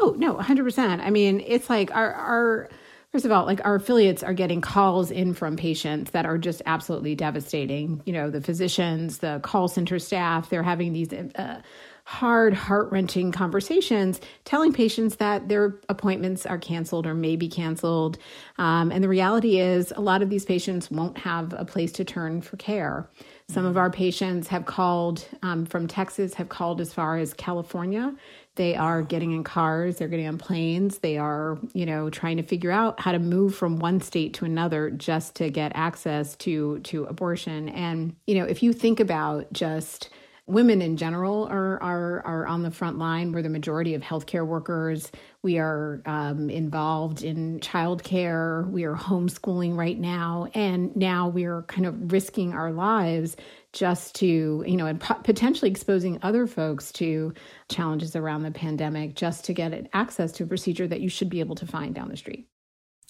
Oh, 0.00 0.14
no, 0.16 0.34
100%. 0.34 1.00
I 1.00 1.10
mean, 1.10 1.42
it's 1.44 1.68
like 1.68 1.94
our, 1.94 2.12
our, 2.12 2.70
First 3.14 3.26
of 3.26 3.30
all, 3.30 3.44
like 3.46 3.64
our 3.64 3.76
affiliates 3.76 4.24
are 4.24 4.34
getting 4.34 4.60
calls 4.60 5.12
in 5.12 5.34
from 5.34 5.54
patients 5.56 6.10
that 6.10 6.26
are 6.26 6.36
just 6.36 6.62
absolutely 6.66 7.14
devastating. 7.14 8.02
You 8.04 8.12
know, 8.12 8.28
the 8.28 8.40
physicians, 8.40 9.18
the 9.18 9.38
call 9.40 9.68
center 9.68 10.00
staff, 10.00 10.50
they're 10.50 10.64
having 10.64 10.92
these 10.92 11.12
uh, 11.12 11.60
hard, 12.04 12.54
heart 12.54 12.90
wrenching 12.92 13.32
conversations 13.32 14.20
telling 14.44 14.72
patients 14.72 15.16
that 15.16 15.48
their 15.48 15.80
appointments 15.88 16.44
are 16.46 16.58
canceled 16.58 17.06
or 17.06 17.14
may 17.14 17.34
be 17.34 17.48
canceled. 17.48 18.18
Um, 18.58 18.92
and 18.92 19.02
the 19.02 19.08
reality 19.08 19.58
is, 19.58 19.92
a 19.96 20.00
lot 20.00 20.22
of 20.22 20.30
these 20.30 20.44
patients 20.44 20.90
won't 20.90 21.18
have 21.18 21.54
a 21.54 21.64
place 21.64 21.92
to 21.92 22.04
turn 22.04 22.42
for 22.42 22.56
care. 22.56 23.08
Some 23.48 23.66
of 23.66 23.76
our 23.76 23.90
patients 23.90 24.48
have 24.48 24.64
called 24.64 25.26
um, 25.42 25.66
from 25.66 25.86
Texas, 25.86 26.34
have 26.34 26.48
called 26.48 26.80
as 26.80 26.92
far 26.92 27.18
as 27.18 27.34
California 27.34 28.14
they 28.56 28.76
are 28.76 29.02
getting 29.02 29.32
in 29.32 29.42
cars, 29.42 29.96
they're 29.96 30.08
getting 30.08 30.28
on 30.28 30.38
planes, 30.38 30.98
they 30.98 31.18
are, 31.18 31.58
you 31.72 31.84
know, 31.84 32.08
trying 32.08 32.36
to 32.36 32.42
figure 32.42 32.70
out 32.70 33.00
how 33.00 33.12
to 33.12 33.18
move 33.18 33.54
from 33.54 33.78
one 33.78 34.00
state 34.00 34.34
to 34.34 34.44
another 34.44 34.90
just 34.90 35.34
to 35.36 35.50
get 35.50 35.72
access 35.74 36.36
to 36.36 36.78
to 36.80 37.04
abortion. 37.04 37.68
And, 37.70 38.14
you 38.26 38.36
know, 38.36 38.44
if 38.44 38.62
you 38.62 38.72
think 38.72 39.00
about 39.00 39.52
just 39.52 40.10
women 40.46 40.82
in 40.82 40.96
general 40.96 41.46
are 41.46 41.82
are 41.82 42.20
are 42.26 42.46
on 42.46 42.62
the 42.62 42.70
front 42.70 42.98
line. 42.98 43.32
We're 43.32 43.42
the 43.42 43.48
majority 43.48 43.94
of 43.94 44.02
healthcare 44.02 44.46
workers. 44.46 45.10
We 45.42 45.58
are 45.58 46.02
um, 46.04 46.50
involved 46.50 47.22
in 47.22 47.60
childcare. 47.60 48.68
We 48.70 48.84
are 48.84 48.94
homeschooling 48.94 49.76
right 49.76 49.98
now, 49.98 50.48
and 50.54 50.94
now 50.96 51.28
we 51.28 51.44
are 51.44 51.62
kind 51.62 51.86
of 51.86 52.12
risking 52.12 52.52
our 52.52 52.72
lives 52.72 53.36
just 53.72 54.14
to, 54.16 54.64
you 54.66 54.76
know, 54.76 54.86
and 54.86 55.00
potentially 55.00 55.70
exposing 55.70 56.18
other 56.22 56.46
folks 56.46 56.92
to 56.92 57.34
challenges 57.68 58.14
around 58.14 58.42
the 58.42 58.50
pandemic 58.50 59.14
just 59.14 59.44
to 59.46 59.52
get 59.52 59.88
access 59.92 60.30
to 60.32 60.44
a 60.44 60.46
procedure 60.46 60.86
that 60.86 61.00
you 61.00 61.08
should 61.08 61.28
be 61.28 61.40
able 61.40 61.56
to 61.56 61.66
find 61.66 61.94
down 61.94 62.08
the 62.08 62.16
street. 62.16 62.46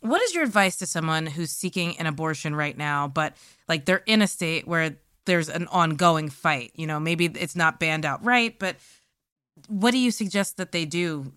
What 0.01 0.23
is 0.23 0.35
your 0.35 0.45
advice 0.45 0.77
to 0.77 0.87
someone 0.87 1.27
who's 1.27 1.51
seeking 1.51 1.99
an 1.99 2.07
abortion 2.07 2.55
right 2.55 2.77
now, 2.77 3.09
but 3.09 3.37
like 3.69 3.87
they're 3.87 4.03
in 4.07 4.21
a 4.21 4.27
state 4.27 4.67
where 4.67 4.97
there's 5.27 5.49
an 5.49 5.67
ongoing 5.69 6.29
fight? 6.29 6.73
You 6.75 6.87
know, 6.87 7.01
maybe 7.01 7.27
it's 7.27 7.57
not 7.57 7.81
banned 7.81 8.05
outright, 8.05 8.59
but 8.59 8.77
what 9.69 9.93
do 9.93 9.99
you 9.99 10.11
suggest 10.11 10.57
that 10.57 10.73
they 10.73 10.85
do 10.85 11.33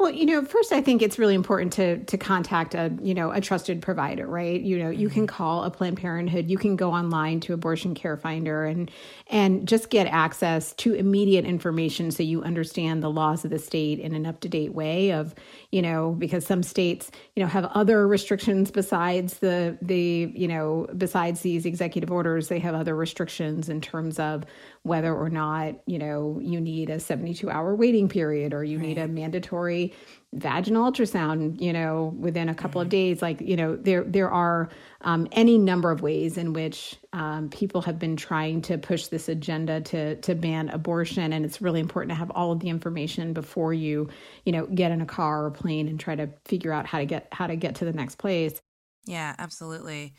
Well, 0.00 0.10
you 0.10 0.26
know, 0.26 0.44
first 0.44 0.72
I 0.72 0.82
think 0.82 1.02
it's 1.02 1.20
really 1.20 1.36
important 1.36 1.72
to 1.74 2.02
to 2.04 2.18
contact 2.18 2.74
a, 2.74 2.92
you 3.00 3.14
know, 3.14 3.30
a 3.30 3.40
trusted 3.40 3.80
provider, 3.80 4.26
right? 4.26 4.60
You 4.60 4.76
know, 4.76 4.90
you 4.90 5.08
can 5.08 5.22
mm-hmm. 5.22 5.36
call 5.36 5.62
a 5.62 5.70
Planned 5.70 5.98
Parenthood, 5.98 6.50
you 6.50 6.58
can 6.58 6.74
go 6.74 6.90
online 6.92 7.38
to 7.40 7.54
Abortion 7.54 7.94
Care 7.94 8.16
Finder 8.16 8.64
and 8.64 8.90
and 9.28 9.68
just 9.68 9.90
get 9.90 10.08
access 10.08 10.72
to 10.74 10.94
immediate 10.94 11.44
information 11.44 12.10
so 12.10 12.24
you 12.24 12.42
understand 12.42 13.04
the 13.04 13.10
laws 13.10 13.44
of 13.44 13.52
the 13.52 13.58
state 13.58 14.00
in 14.00 14.14
an 14.14 14.26
up-to-date 14.26 14.74
way 14.74 15.12
of, 15.12 15.32
you 15.70 15.80
know, 15.80 16.10
because 16.18 16.44
some 16.44 16.64
states, 16.64 17.12
you 17.36 17.42
know, 17.42 17.48
have 17.48 17.64
other 17.66 18.08
restrictions 18.08 18.72
besides 18.72 19.38
the 19.38 19.78
the, 19.80 20.32
you 20.34 20.48
know, 20.48 20.88
besides 20.98 21.42
these 21.42 21.64
executive 21.64 22.10
orders, 22.10 22.48
they 22.48 22.58
have 22.58 22.74
other 22.74 22.96
restrictions 22.96 23.68
in 23.68 23.80
terms 23.80 24.18
of 24.18 24.44
whether 24.84 25.14
or 25.14 25.30
not, 25.30 25.76
you 25.86 25.98
know, 25.98 26.38
you 26.42 26.60
need 26.60 26.90
a 26.90 26.96
72-hour 26.96 27.74
waiting 27.74 28.06
period 28.06 28.52
or 28.52 28.62
you 28.62 28.78
right. 28.78 28.88
need 28.88 28.98
a 28.98 29.08
mandatory 29.08 29.94
vaginal 30.34 30.92
ultrasound, 30.92 31.58
you 31.58 31.72
know, 31.72 32.14
within 32.18 32.50
a 32.50 32.54
couple 32.54 32.80
mm-hmm. 32.80 32.86
of 32.86 32.90
days. 32.90 33.22
Like, 33.22 33.40
you 33.40 33.56
know, 33.56 33.76
there 33.76 34.04
there 34.04 34.30
are 34.30 34.68
um, 35.00 35.26
any 35.32 35.56
number 35.56 35.90
of 35.90 36.02
ways 36.02 36.36
in 36.36 36.52
which 36.52 36.96
um, 37.14 37.48
people 37.48 37.80
have 37.80 37.98
been 37.98 38.14
trying 38.14 38.60
to 38.62 38.76
push 38.76 39.06
this 39.06 39.30
agenda 39.30 39.80
to 39.80 40.16
to 40.16 40.34
ban 40.34 40.68
abortion, 40.68 41.32
and 41.32 41.46
it's 41.46 41.62
really 41.62 41.80
important 41.80 42.10
to 42.10 42.16
have 42.16 42.30
all 42.32 42.52
of 42.52 42.60
the 42.60 42.68
information 42.68 43.32
before 43.32 43.72
you, 43.72 44.10
you 44.44 44.52
know, 44.52 44.66
get 44.66 44.92
in 44.92 45.00
a 45.00 45.06
car 45.06 45.46
or 45.46 45.50
plane 45.50 45.88
and 45.88 45.98
try 45.98 46.14
to 46.14 46.28
figure 46.44 46.72
out 46.72 46.84
how 46.84 46.98
to 46.98 47.06
get 47.06 47.26
how 47.32 47.46
to 47.46 47.56
get 47.56 47.76
to 47.76 47.86
the 47.86 47.92
next 47.94 48.18
place. 48.18 48.60
Yeah, 49.06 49.34
absolutely. 49.38 50.14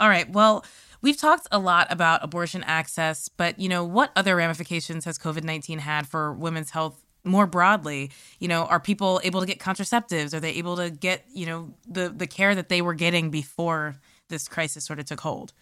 All 0.00 0.08
right. 0.08 0.30
Well, 0.30 0.64
we've 1.02 1.16
talked 1.16 1.48
a 1.50 1.58
lot 1.58 1.88
about 1.90 2.22
abortion 2.22 2.62
access, 2.64 3.28
but 3.28 3.58
you 3.58 3.68
know, 3.68 3.84
what 3.84 4.12
other 4.16 4.36
ramifications 4.36 5.04
has 5.04 5.18
COVID-19 5.18 5.80
had 5.80 6.06
for 6.06 6.32
women's 6.32 6.70
health 6.70 7.02
more 7.24 7.46
broadly 7.46 8.10
you 8.38 8.48
know 8.48 8.62
are 8.66 8.80
people 8.80 9.20
able 9.24 9.40
to 9.40 9.46
get 9.46 9.58
contraceptives 9.58 10.32
are 10.32 10.40
they 10.40 10.52
able 10.52 10.76
to 10.76 10.88
get 10.88 11.24
you 11.32 11.44
know 11.44 11.74
the 11.86 12.08
the 12.08 12.26
care 12.26 12.54
that 12.54 12.68
they 12.68 12.80
were 12.80 12.94
getting 12.94 13.28
before 13.28 13.96
this 14.28 14.48
crisis 14.48 14.84
sort 14.84 14.98
of 14.98 15.04
took 15.04 15.20
hold 15.20 15.52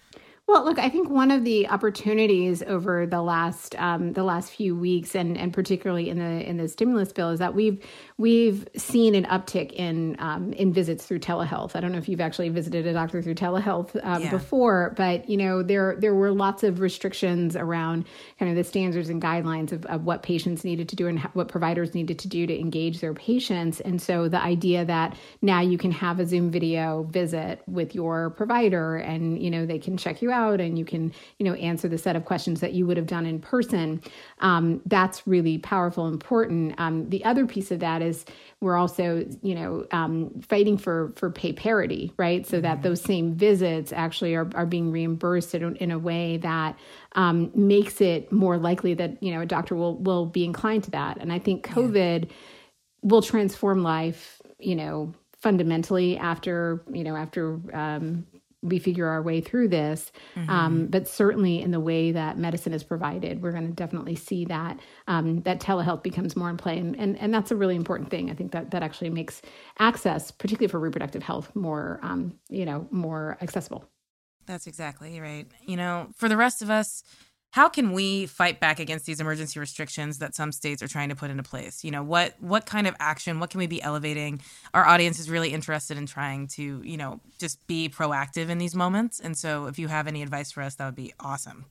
well, 0.48 0.64
look, 0.64 0.78
I 0.78 0.88
think 0.88 1.10
one 1.10 1.32
of 1.32 1.42
the 1.42 1.68
opportunities 1.68 2.62
over 2.62 3.04
the 3.04 3.20
last 3.20 3.74
um, 3.80 4.12
the 4.12 4.22
last 4.22 4.52
few 4.52 4.76
weeks, 4.76 5.16
and 5.16 5.36
and 5.36 5.52
particularly 5.52 6.08
in 6.08 6.20
the 6.20 6.48
in 6.48 6.56
the 6.56 6.68
stimulus 6.68 7.12
bill, 7.12 7.30
is 7.30 7.40
that 7.40 7.56
we've 7.56 7.84
we've 8.16 8.68
seen 8.76 9.16
an 9.16 9.24
uptick 9.24 9.72
in 9.72 10.14
um, 10.20 10.52
in 10.52 10.72
visits 10.72 11.04
through 11.04 11.18
telehealth. 11.18 11.74
I 11.74 11.80
don't 11.80 11.90
know 11.90 11.98
if 11.98 12.08
you've 12.08 12.20
actually 12.20 12.48
visited 12.50 12.86
a 12.86 12.92
doctor 12.92 13.20
through 13.22 13.34
telehealth 13.34 13.96
um, 14.04 14.22
yeah. 14.22 14.30
before, 14.30 14.94
but 14.96 15.28
you 15.28 15.36
know 15.36 15.64
there 15.64 15.96
there 15.98 16.14
were 16.14 16.30
lots 16.30 16.62
of 16.62 16.78
restrictions 16.78 17.56
around 17.56 18.06
kind 18.38 18.48
of 18.48 18.56
the 18.56 18.62
standards 18.62 19.08
and 19.08 19.20
guidelines 19.20 19.72
of, 19.72 19.84
of 19.86 20.04
what 20.04 20.22
patients 20.22 20.62
needed 20.62 20.88
to 20.90 20.94
do 20.94 21.08
and 21.08 21.18
what 21.32 21.48
providers 21.48 21.92
needed 21.92 22.20
to 22.20 22.28
do 22.28 22.46
to 22.46 22.56
engage 22.56 23.00
their 23.00 23.14
patients. 23.14 23.80
And 23.80 24.00
so 24.00 24.28
the 24.28 24.40
idea 24.40 24.84
that 24.84 25.16
now 25.42 25.60
you 25.60 25.76
can 25.76 25.90
have 25.90 26.20
a 26.20 26.26
Zoom 26.26 26.52
video 26.52 27.02
visit 27.10 27.62
with 27.66 27.96
your 27.96 28.30
provider, 28.30 28.94
and 28.94 29.42
you 29.42 29.50
know 29.50 29.66
they 29.66 29.80
can 29.80 29.96
check 29.96 30.22
you 30.22 30.30
out 30.30 30.35
and 30.36 30.78
you 30.78 30.84
can 30.84 31.12
you 31.38 31.44
know 31.44 31.54
answer 31.54 31.88
the 31.88 31.98
set 31.98 32.16
of 32.16 32.24
questions 32.24 32.60
that 32.60 32.72
you 32.72 32.86
would 32.86 32.96
have 32.96 33.06
done 33.06 33.26
in 33.26 33.38
person 33.38 34.00
um, 34.40 34.80
that's 34.86 35.26
really 35.26 35.58
powerful 35.58 36.06
important 36.06 36.74
um, 36.78 37.08
the 37.10 37.24
other 37.24 37.46
piece 37.46 37.70
of 37.70 37.80
that 37.80 38.02
is 38.02 38.24
we're 38.60 38.76
also 38.76 39.26
you 39.42 39.54
know 39.54 39.86
um, 39.92 40.30
fighting 40.40 40.76
for 40.76 41.12
for 41.16 41.30
pay 41.30 41.52
parity 41.52 42.12
right 42.16 42.46
so 42.46 42.60
that 42.60 42.74
mm-hmm. 42.74 42.88
those 42.88 43.00
same 43.00 43.34
visits 43.34 43.92
actually 43.92 44.34
are, 44.34 44.48
are 44.54 44.66
being 44.66 44.90
reimbursed 44.92 45.54
in, 45.54 45.76
in 45.76 45.90
a 45.90 45.98
way 45.98 46.36
that 46.36 46.78
um, 47.12 47.50
makes 47.54 48.00
it 48.00 48.30
more 48.30 48.58
likely 48.58 48.94
that 48.94 49.22
you 49.22 49.32
know 49.32 49.40
a 49.40 49.46
doctor 49.46 49.74
will 49.74 49.96
will 49.98 50.26
be 50.26 50.44
inclined 50.44 50.84
to 50.84 50.90
that 50.90 51.16
and 51.18 51.32
i 51.32 51.38
think 51.38 51.66
covid 51.66 52.24
yeah. 52.24 52.32
will 53.02 53.22
transform 53.22 53.82
life 53.82 54.40
you 54.58 54.74
know 54.74 55.12
fundamentally 55.40 56.16
after 56.16 56.82
you 56.92 57.04
know 57.04 57.14
after 57.14 57.60
um, 57.72 58.26
we 58.68 58.78
figure 58.78 59.06
our 59.06 59.22
way 59.22 59.40
through 59.40 59.68
this. 59.68 60.12
Mm-hmm. 60.34 60.50
Um, 60.50 60.86
but 60.86 61.08
certainly 61.08 61.62
in 61.62 61.70
the 61.70 61.80
way 61.80 62.12
that 62.12 62.38
medicine 62.38 62.72
is 62.72 62.82
provided, 62.82 63.42
we're 63.42 63.52
going 63.52 63.66
to 63.66 63.72
definitely 63.72 64.16
see 64.16 64.44
that 64.46 64.78
um, 65.08 65.42
that 65.42 65.60
telehealth 65.60 66.02
becomes 66.02 66.36
more 66.36 66.50
in 66.50 66.56
play, 66.56 66.78
and, 66.78 66.98
and 66.98 67.18
and 67.18 67.32
that's 67.32 67.50
a 67.50 67.56
really 67.56 67.76
important 67.76 68.10
thing. 68.10 68.30
I 68.30 68.34
think 68.34 68.52
that 68.52 68.70
that 68.70 68.82
actually 68.82 69.10
makes 69.10 69.42
access, 69.78 70.30
particularly 70.30 70.70
for 70.70 70.80
reproductive 70.80 71.22
health, 71.22 71.54
more 71.54 72.00
um, 72.02 72.34
you 72.48 72.64
know 72.64 72.86
more 72.90 73.38
accessible. 73.40 73.84
That's 74.46 74.66
exactly 74.66 75.20
right. 75.20 75.46
You 75.66 75.76
know, 75.76 76.08
for 76.14 76.28
the 76.28 76.36
rest 76.36 76.62
of 76.62 76.70
us, 76.70 77.02
how 77.56 77.70
can 77.70 77.92
we 77.92 78.26
fight 78.26 78.60
back 78.60 78.78
against 78.78 79.06
these 79.06 79.18
emergency 79.18 79.58
restrictions 79.58 80.18
that 80.18 80.34
some 80.34 80.52
states 80.52 80.82
are 80.82 80.88
trying 80.88 81.08
to 81.08 81.16
put 81.16 81.30
into 81.30 81.42
place? 81.42 81.82
You 81.82 81.90
know 81.90 82.02
what 82.02 82.34
what 82.38 82.66
kind 82.66 82.86
of 82.86 82.94
action 83.00 83.40
what 83.40 83.48
can 83.48 83.56
we 83.56 83.66
be 83.66 83.80
elevating? 83.80 84.42
Our 84.74 84.86
audience 84.86 85.18
is 85.18 85.30
really 85.30 85.54
interested 85.54 85.96
in 85.96 86.04
trying 86.04 86.48
to 86.48 86.82
you 86.84 86.98
know 86.98 87.18
just 87.38 87.66
be 87.66 87.88
proactive 87.88 88.50
in 88.50 88.58
these 88.58 88.74
moments. 88.74 89.20
And 89.20 89.38
so 89.38 89.68
if 89.68 89.78
you 89.78 89.88
have 89.88 90.06
any 90.06 90.22
advice 90.22 90.52
for 90.52 90.62
us 90.62 90.74
that 90.74 90.84
would 90.84 90.96
be 90.96 91.14
awesome 91.18 91.64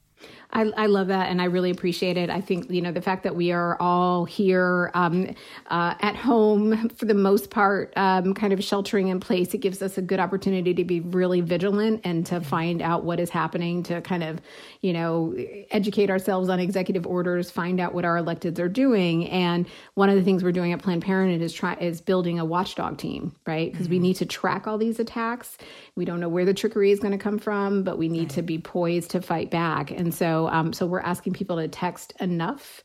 I, 0.56 0.72
I, 0.78 0.86
love 0.86 1.08
that 1.08 1.30
and 1.30 1.42
I 1.42 1.46
really 1.46 1.70
appreciate 1.70 2.16
it. 2.16 2.30
I 2.30 2.40
think, 2.40 2.70
you 2.72 2.82
know, 2.82 2.92
the 2.92 3.02
fact 3.02 3.24
that 3.24 3.36
we 3.36 3.52
are 3.52 3.76
all 3.82 4.24
here 4.24 4.90
um, 4.94 5.36
uh, 5.68 5.96
at 6.00 6.16
home 6.16 6.88
for 6.90 7.06
the 7.06 7.14
most 7.14 7.50
part, 7.50 7.92
um, 7.98 8.34
kind 8.34 8.54
of 8.54 8.64
sheltering 8.64 9.10
in 9.10 9.20
place, 9.20 9.54
it 9.54 9.58
gives 9.58 9.82
us 9.82 9.98
a 9.98 10.02
good 10.02 10.20
opportunity 10.20 10.74
to 10.74 10.86
be 10.86 11.02
really 11.02 11.42
vigilant 11.42 12.02
and 12.06 12.26
to 12.28 12.40
find 12.40 12.82
out 12.82 13.04
what 13.04 13.20
is 13.20 13.30
happening, 13.30 13.84
to 13.84 14.02
kind 14.02 14.24
of, 14.24 14.40
you 14.80 14.94
know, 14.94 15.36
educate 15.72 16.10
ourselves 16.10 16.48
on 16.48 16.60
executive 16.60 17.06
orders, 17.06 17.52
find 17.52 17.82
out 17.82 17.94
what 17.94 18.06
our 18.06 18.18
electeds 18.18 18.60
are 18.60 18.70
doing. 18.70 19.28
And 19.30 19.68
one 19.96 20.10
of 20.10 20.16
the 20.16 20.24
things 20.24 20.44
we're 20.44 20.54
doing 20.54 20.72
at 20.72 20.82
Planned 20.82 21.02
Parenthood 21.02 21.42
is 21.42 21.52
try 21.52 21.74
is 21.76 22.00
building 22.00 22.40
a 22.40 22.46
watchdog 22.46 22.98
team, 22.98 23.36
right? 23.46 23.72
Because 23.72 23.88
mm-hmm. 23.88 23.96
we 23.96 24.00
need 24.00 24.16
to 24.18 24.26
track 24.26 24.68
all 24.68 24.78
these 24.78 25.00
attacks. 25.00 25.58
We 25.96 26.06
don't 26.06 26.22
know 26.22 26.30
where 26.30 26.46
the 26.46 26.54
trickery 26.54 26.92
is 26.92 27.00
going 27.00 27.12
to 27.12 27.18
come 27.18 27.40
from, 27.40 27.84
but 27.84 27.98
we 27.98 28.08
need 28.08 28.20
right. 28.20 28.30
to 28.30 28.42
be 28.42 28.58
poised 28.58 29.12
to 29.12 29.22
fight 29.22 29.52
back. 29.52 29.92
And 29.92 30.05
so, 30.14 30.48
um, 30.50 30.74
so 30.74 30.86
we're 30.86 31.00
asking 31.00 31.34
people 31.34 31.58
to 31.58 31.68
text 31.68 32.14
enough 32.20 32.84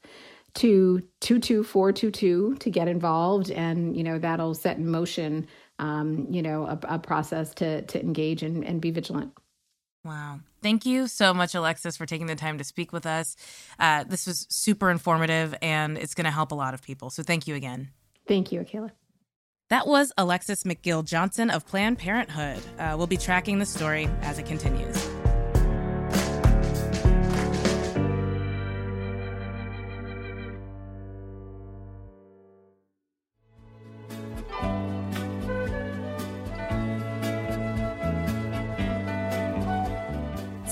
to 0.55 1.01
22422 1.21 2.57
to 2.57 2.71
get 2.71 2.89
involved 2.89 3.51
and 3.53 3.97
you 3.97 4.03
know 4.03 4.19
that'll 4.19 4.55
set 4.55 4.79
in 4.79 4.91
motion 4.91 5.47
um, 5.79 6.27
you 6.29 6.43
know 6.43 6.67
a, 6.67 6.79
a, 6.89 6.99
process 6.99 7.55
to 7.55 7.83
to 7.83 8.01
engage 8.01 8.43
and, 8.43 8.65
and 8.65 8.81
be 8.81 8.91
vigilant. 8.91 9.33
Wow. 10.05 10.41
Thank 10.63 10.87
you 10.87 11.07
so 11.07 11.33
much 11.33 11.55
alexis 11.55 11.97
for 11.97 12.07
taking 12.07 12.27
the 12.27 12.35
time 12.35 12.59
to 12.59 12.65
speak 12.65 12.93
with 12.93 13.07
us. 13.07 13.37
Uh, 13.79 14.05
this 14.05 14.27
was 14.27 14.47
super 14.51 14.91
informative 14.91 15.55
and 15.63 15.99
it's 15.99 16.15
going 16.15 16.25
to 16.25 16.31
help 16.31 16.53
a 16.53 16.55
lot 16.55 16.75
of 16.75 16.83
people. 16.83 17.11
So 17.11 17.23
thank 17.23 17.47
you 17.47 17.55
again. 17.55 17.91
Thank 18.27 18.51
you 18.51 18.61
Akilah 18.61 18.91
that 19.71 19.87
was 19.87 20.13
alexis 20.19 20.65
mcgill 20.65 21.05
johnson 21.05 21.49
of 21.49 21.67
planned 21.67 21.99
parenthood. 21.99 22.61
Uh, 22.79 22.95
we'll 22.99 23.07
be 23.07 23.17
tracking 23.17 23.59
the 23.59 23.67
story 23.67 24.09
as 24.23 24.39
it 24.39 24.45
continues 24.45 25.10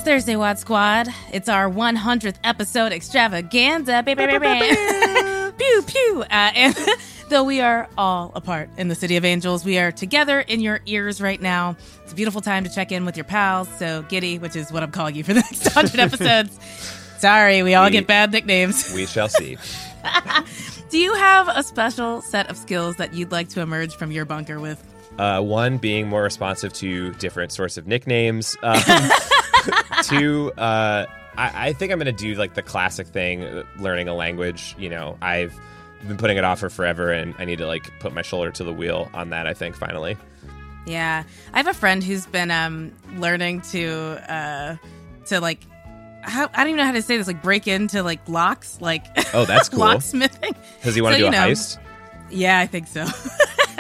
Thursday 0.09 0.37
Wad 0.37 0.59
Squad. 0.59 1.09
It's 1.35 1.51
our 1.51 1.69
100th 1.69 2.37
episode 2.43 2.93
extravaganza. 2.93 4.03
pew, 5.59 5.83
pew. 5.87 6.23
Uh, 6.23 6.27
and 6.31 6.75
though 7.29 7.45
we 7.45 7.61
are 7.61 7.87
all 7.99 8.33
apart 8.35 8.71
in 8.79 8.89
the 8.89 8.95
City 8.95 9.19
of 9.19 9.27
Angels, 9.27 9.67
we 9.67 9.77
are 9.77 9.93
together 9.93 10.41
in 10.41 10.61
your 10.61 10.81
ears 10.87 11.21
right 11.21 11.43
now. 11.43 11.77
It's 12.05 12.15
a 12.15 12.15
beautiful 12.15 12.41
time 12.41 12.65
to 12.65 12.71
check 12.71 12.91
in 12.91 13.05
with 13.05 13.19
your 13.19 13.25
pals. 13.25 13.69
So, 13.77 14.01
Giddy, 14.09 14.39
which 14.39 14.57
is 14.57 14.73
what 14.73 14.83
I'm 14.83 14.93
calling 14.93 15.15
you 15.15 15.25
for 15.25 15.35
the 15.35 15.41
next 15.41 15.77
100 15.77 16.01
episodes. 16.01 16.59
Sorry, 17.19 17.63
we 17.63 17.75
all 17.75 17.85
we, 17.85 17.91
get 17.91 18.07
bad 18.07 18.33
nicknames. 18.33 18.91
We 18.95 19.05
shall 19.05 19.29
see. 19.29 19.59
Do 20.89 20.97
you 20.97 21.13
have 21.17 21.51
a 21.55 21.63
special 21.63 22.23
set 22.23 22.49
of 22.49 22.57
skills 22.57 22.97
that 22.97 23.13
you'd 23.13 23.31
like 23.31 23.51
to 23.51 23.61
emerge 23.61 23.95
from 23.95 24.11
your 24.11 24.25
bunker 24.25 24.59
with? 24.59 24.83
Uh, 25.19 25.43
one 25.43 25.77
being 25.77 26.09
more 26.09 26.23
responsive 26.23 26.73
to 26.73 27.13
different 27.15 27.53
sorts 27.53 27.77
of 27.77 27.87
nicknames. 27.87 28.57
Um, 28.63 28.81
Two, 30.03 30.53
uh, 30.53 31.07
I, 31.37 31.69
I 31.69 31.73
think 31.73 31.93
I'm 31.93 31.99
going 31.99 32.07
to 32.07 32.13
do 32.13 32.35
like 32.35 32.55
the 32.55 32.63
classic 32.63 33.07
thing, 33.07 33.45
uh, 33.45 33.65
learning 33.79 34.09
a 34.09 34.15
language. 34.15 34.75
You 34.79 34.89
know, 34.89 35.17
I've 35.23 35.59
been 36.07 36.17
putting 36.17 36.37
it 36.37 36.45
off 36.45 36.61
for 36.61 36.69
forever, 36.71 37.13
and 37.13 37.35
I 37.39 37.45
need 37.45 37.59
to 37.59 37.67
like 37.67 37.99
put 38.01 38.13
my 38.13 38.23
shoulder 38.23 38.51
to 38.53 38.65
the 38.65 38.73
wheel 38.73 39.11
on 39.15 39.31
that. 39.31 39.47
I 39.47 39.55
think 39.55 39.77
finally. 39.77 40.17
Yeah, 40.87 41.25
I 41.53 41.57
have 41.57 41.67
a 41.67 41.75
friend 41.75 42.03
who's 42.03 42.27
been 42.27 42.51
um, 42.51 42.93
learning 43.17 43.61
to 43.73 44.33
uh, 44.33 44.77
to 45.27 45.41
like 45.41 45.61
how, 46.23 46.49
I 46.53 46.59
don't 46.59 46.69
even 46.69 46.77
know 46.79 46.85
how 46.85 46.93
to 46.93 47.03
say 47.03 47.17
this. 47.17 47.27
Like 47.27 47.43
break 47.43 47.69
into 47.69 48.03
like 48.03 48.27
locks, 48.29 48.81
like 48.81 49.07
oh, 49.35 49.45
that's 49.45 49.69
cool. 49.69 49.81
locksmithing. 49.81 50.55
Does 50.83 50.95
he 50.95 51.01
want 51.01 51.17
to 51.17 51.21
so, 51.21 51.25
do 51.25 51.29
a 51.29 51.31
know, 51.31 51.49
heist? 51.49 51.79
Yeah, 52.31 52.59
I 52.59 52.67
think 52.67 52.87
so. 52.87 53.07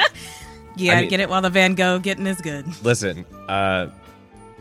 yeah, 0.76 0.94
I 0.94 1.00
mean, 1.00 1.10
get 1.10 1.20
it 1.20 1.28
while 1.28 1.42
the 1.42 1.50
Van 1.50 1.74
Gogh 1.74 1.98
getting 1.98 2.26
is 2.26 2.40
good. 2.40 2.66
Listen, 2.84 3.24
uh, 3.48 3.88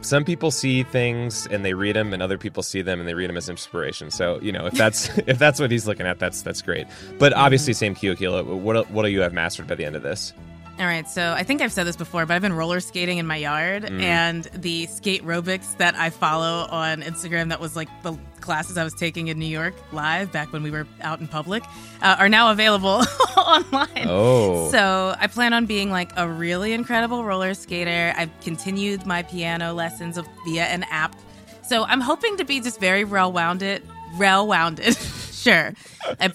some 0.01 0.23
people 0.23 0.51
see 0.51 0.83
things 0.83 1.47
and 1.47 1.65
they 1.65 1.73
read 1.73 1.95
them, 1.95 2.13
and 2.13 2.21
other 2.21 2.37
people 2.37 2.63
see 2.63 2.81
them 2.81 2.99
and 2.99 3.07
they 3.07 3.13
read 3.13 3.29
them 3.29 3.37
as 3.37 3.49
inspiration. 3.49 4.11
So 4.11 4.39
you 4.41 4.51
know, 4.51 4.65
if 4.67 4.73
that's 4.73 5.15
if 5.27 5.39
that's 5.39 5.59
what 5.59 5.71
he's 5.71 5.87
looking 5.87 6.05
at, 6.05 6.19
that's 6.19 6.41
that's 6.41 6.61
great. 6.61 6.87
But 7.17 7.33
obviously, 7.33 7.73
same 7.73 7.95
Kiokila. 7.95 8.45
What 8.45 8.89
what 8.91 9.03
do 9.03 9.09
you 9.09 9.21
have 9.21 9.33
mastered 9.33 9.67
by 9.67 9.75
the 9.75 9.85
end 9.85 9.95
of 9.95 10.03
this? 10.03 10.33
All 10.79 10.86
right, 10.86 11.10
so 11.10 11.34
I 11.36 11.41
think 11.41 11.62
I've 11.63 11.72
said 11.72 11.86
this 11.88 11.96
before, 11.96 12.27
but 12.27 12.36
I've 12.36 12.41
been 12.43 12.53
roller 12.53 12.79
skating 12.79 13.17
in 13.17 13.25
my 13.25 13.38
yard, 13.38 13.84
Mm. 13.86 14.00
and 14.00 14.43
the 14.53 14.86
skate 14.86 15.24
aerobics 15.25 15.75
that 15.77 15.96
I 15.96 16.12
follow 16.12 16.67
on 16.69 17.01
Instagram, 17.01 17.50
that 17.50 17.60
was 17.60 17.75
like 17.75 17.89
the 18.03 18.15
classes 18.41 18.77
I 18.77 18.84
was 18.84 18.93
taking 18.93 19.27
in 19.27 19.39
New 19.39 19.48
York 19.48 19.74
live 19.91 20.31
back 20.31 20.53
when 20.53 20.62
we 20.62 20.69
were 20.69 20.86
out 21.01 21.19
in 21.19 21.27
public, 21.27 21.63
uh, 22.03 22.17
are 22.19 22.29
now 22.29 22.51
available 22.51 23.01
online. 23.38 24.05
Oh. 24.07 24.69
So 24.69 25.15
I 25.19 25.25
plan 25.25 25.53
on 25.53 25.65
being 25.65 25.89
like 25.89 26.12
a 26.15 26.29
really 26.29 26.74
incredible 26.74 27.24
roller 27.24 27.55
skater. 27.55 28.13
I've 28.15 28.29
continued 28.41 29.03
my 29.07 29.24
piano 29.24 29.74
lessons 29.74 30.19
via 30.46 30.65
an 30.65 30.84
app. 30.91 31.15
So 31.63 31.86
I'm 31.86 32.01
hoping 32.01 32.38
to 32.38 32.46
be 32.46 32.60
just 32.62 32.79
very 32.79 33.03
well 33.03 33.31
wounded, 33.31 33.81
well 34.19 34.46
wounded. 34.48 34.96
sure. 35.47 35.73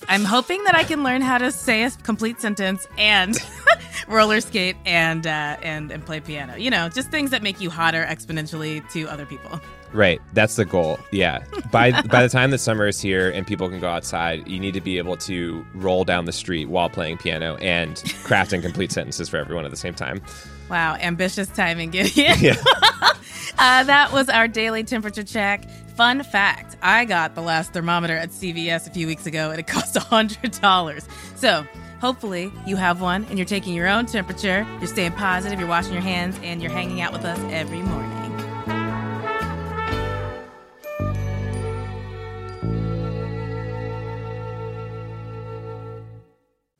I'm 0.08 0.24
hoping 0.24 0.64
that 0.64 0.74
I 0.74 0.84
can 0.84 1.02
learn 1.02 1.20
how 1.20 1.38
to 1.38 1.52
say 1.52 1.84
a 1.84 1.90
complete 1.90 2.40
sentence 2.40 2.86
and 2.96 3.36
roller 4.08 4.40
skate 4.40 4.76
and 4.86 5.26
uh, 5.26 5.56
and 5.62 5.90
and 5.90 6.04
play 6.04 6.20
piano. 6.20 6.56
You 6.56 6.70
know, 6.70 6.88
just 6.88 7.10
things 7.10 7.30
that 7.30 7.42
make 7.42 7.60
you 7.60 7.70
hotter 7.70 8.04
exponentially 8.04 8.88
to 8.92 9.08
other 9.08 9.26
people. 9.26 9.60
Right, 9.92 10.20
that's 10.32 10.56
the 10.56 10.64
goal. 10.64 10.98
Yeah. 11.10 11.44
By 11.70 11.90
by 12.02 12.22
the 12.22 12.28
time 12.28 12.50
that 12.50 12.58
summer 12.58 12.86
is 12.86 13.00
here 13.00 13.30
and 13.30 13.46
people 13.46 13.68
can 13.68 13.80
go 13.80 13.88
outside, 13.88 14.46
you 14.48 14.58
need 14.58 14.74
to 14.74 14.80
be 14.80 14.98
able 14.98 15.16
to 15.18 15.64
roll 15.74 16.04
down 16.04 16.24
the 16.24 16.32
street 16.32 16.68
while 16.68 16.88
playing 16.88 17.18
piano 17.18 17.56
and 17.56 17.96
crafting 18.24 18.62
complete 18.62 18.92
sentences 18.92 19.28
for 19.28 19.36
everyone 19.36 19.64
at 19.64 19.70
the 19.70 19.76
same 19.76 19.94
time. 19.94 20.22
Wow, 20.70 20.94
ambitious 20.94 21.48
timing, 21.48 21.90
Gideon. 21.90 22.36
Yeah. 22.40 22.54
Uh, 23.58 23.84
that 23.84 24.12
was 24.12 24.28
our 24.28 24.48
daily 24.48 24.82
temperature 24.82 25.22
check. 25.22 25.68
Fun 25.96 26.22
fact 26.22 26.76
I 26.80 27.04
got 27.04 27.34
the 27.34 27.42
last 27.42 27.72
thermometer 27.74 28.16
at 28.16 28.30
CVS 28.30 28.86
a 28.86 28.90
few 28.90 29.06
weeks 29.06 29.26
ago 29.26 29.50
and 29.50 29.60
it 29.60 29.66
cost 29.66 29.94
$100. 29.94 31.06
So, 31.36 31.66
hopefully, 32.00 32.50
you 32.66 32.76
have 32.76 33.00
one 33.02 33.24
and 33.26 33.38
you're 33.38 33.46
taking 33.46 33.74
your 33.74 33.88
own 33.88 34.06
temperature, 34.06 34.66
you're 34.78 34.86
staying 34.86 35.12
positive, 35.12 35.60
you're 35.60 35.68
washing 35.68 35.92
your 35.92 36.02
hands, 36.02 36.38
and 36.42 36.62
you're 36.62 36.72
hanging 36.72 37.02
out 37.02 37.12
with 37.12 37.24
us 37.24 37.38
every 37.52 37.82
morning. 37.82 38.11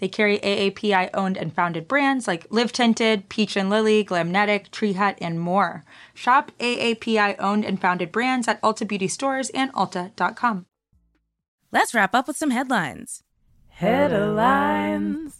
They 0.00 0.08
carry 0.08 0.38
AAPI 0.38 1.10
owned 1.12 1.36
and 1.36 1.54
founded 1.54 1.86
brands 1.86 2.26
like 2.26 2.46
Live 2.50 2.72
Tinted, 2.72 3.28
Peach 3.28 3.54
and 3.54 3.68
Lily, 3.68 4.02
Glamnetic, 4.02 4.70
Tree 4.70 4.94
Hut, 4.94 5.18
and 5.20 5.38
more. 5.38 5.84
Shop 6.14 6.50
AAPI 6.58 7.36
owned 7.38 7.66
and 7.66 7.78
founded 7.78 8.10
brands 8.10 8.48
at 8.48 8.60
Ulta 8.62 8.88
Beauty 8.88 9.08
stores 9.08 9.50
and 9.50 9.70
Ulta.com. 9.74 10.64
Let's 11.70 11.94
wrap 11.94 12.14
up 12.14 12.26
with 12.26 12.38
some 12.38 12.50
headlines. 12.50 13.22
Headlines. 13.68 15.39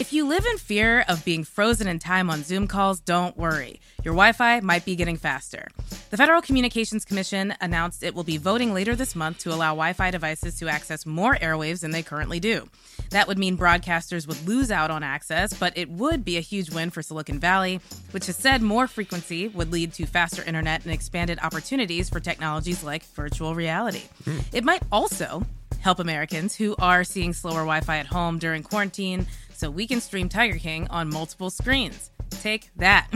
If 0.00 0.12
you 0.12 0.28
live 0.28 0.46
in 0.46 0.58
fear 0.58 1.04
of 1.08 1.24
being 1.24 1.42
frozen 1.42 1.88
in 1.88 1.98
time 1.98 2.30
on 2.30 2.44
Zoom 2.44 2.68
calls, 2.68 3.00
don't 3.00 3.36
worry. 3.36 3.80
Your 4.04 4.14
Wi 4.14 4.30
Fi 4.30 4.60
might 4.60 4.84
be 4.84 4.94
getting 4.94 5.16
faster. 5.16 5.66
The 6.10 6.16
Federal 6.16 6.40
Communications 6.40 7.04
Commission 7.04 7.52
announced 7.60 8.04
it 8.04 8.14
will 8.14 8.22
be 8.22 8.36
voting 8.36 8.72
later 8.72 8.94
this 8.94 9.16
month 9.16 9.38
to 9.38 9.48
allow 9.48 9.70
Wi 9.70 9.94
Fi 9.94 10.12
devices 10.12 10.56
to 10.60 10.68
access 10.68 11.04
more 11.04 11.34
airwaves 11.34 11.80
than 11.80 11.90
they 11.90 12.04
currently 12.04 12.38
do. 12.38 12.68
That 13.10 13.26
would 13.26 13.38
mean 13.38 13.58
broadcasters 13.58 14.28
would 14.28 14.46
lose 14.46 14.70
out 14.70 14.92
on 14.92 15.02
access, 15.02 15.52
but 15.52 15.76
it 15.76 15.90
would 15.90 16.24
be 16.24 16.36
a 16.36 16.42
huge 16.42 16.70
win 16.70 16.90
for 16.90 17.02
Silicon 17.02 17.40
Valley, 17.40 17.80
which 18.12 18.26
has 18.26 18.36
said 18.36 18.62
more 18.62 18.86
frequency 18.86 19.48
would 19.48 19.72
lead 19.72 19.92
to 19.94 20.06
faster 20.06 20.44
internet 20.44 20.84
and 20.84 20.92
expanded 20.92 21.40
opportunities 21.42 22.08
for 22.08 22.20
technologies 22.20 22.84
like 22.84 23.02
virtual 23.16 23.56
reality. 23.56 24.02
Hmm. 24.24 24.38
It 24.52 24.62
might 24.62 24.84
also 24.92 25.44
help 25.80 25.98
Americans 25.98 26.54
who 26.54 26.76
are 26.78 27.02
seeing 27.02 27.32
slower 27.32 27.60
Wi 27.60 27.80
Fi 27.80 27.98
at 27.98 28.06
home 28.06 28.38
during 28.38 28.62
quarantine 28.62 29.26
so 29.58 29.70
we 29.70 29.86
can 29.86 30.00
stream 30.00 30.28
Tiger 30.28 30.56
King 30.56 30.86
on 30.88 31.10
multiple 31.10 31.50
screens. 31.50 32.10
Take 32.30 32.70
that. 32.76 33.08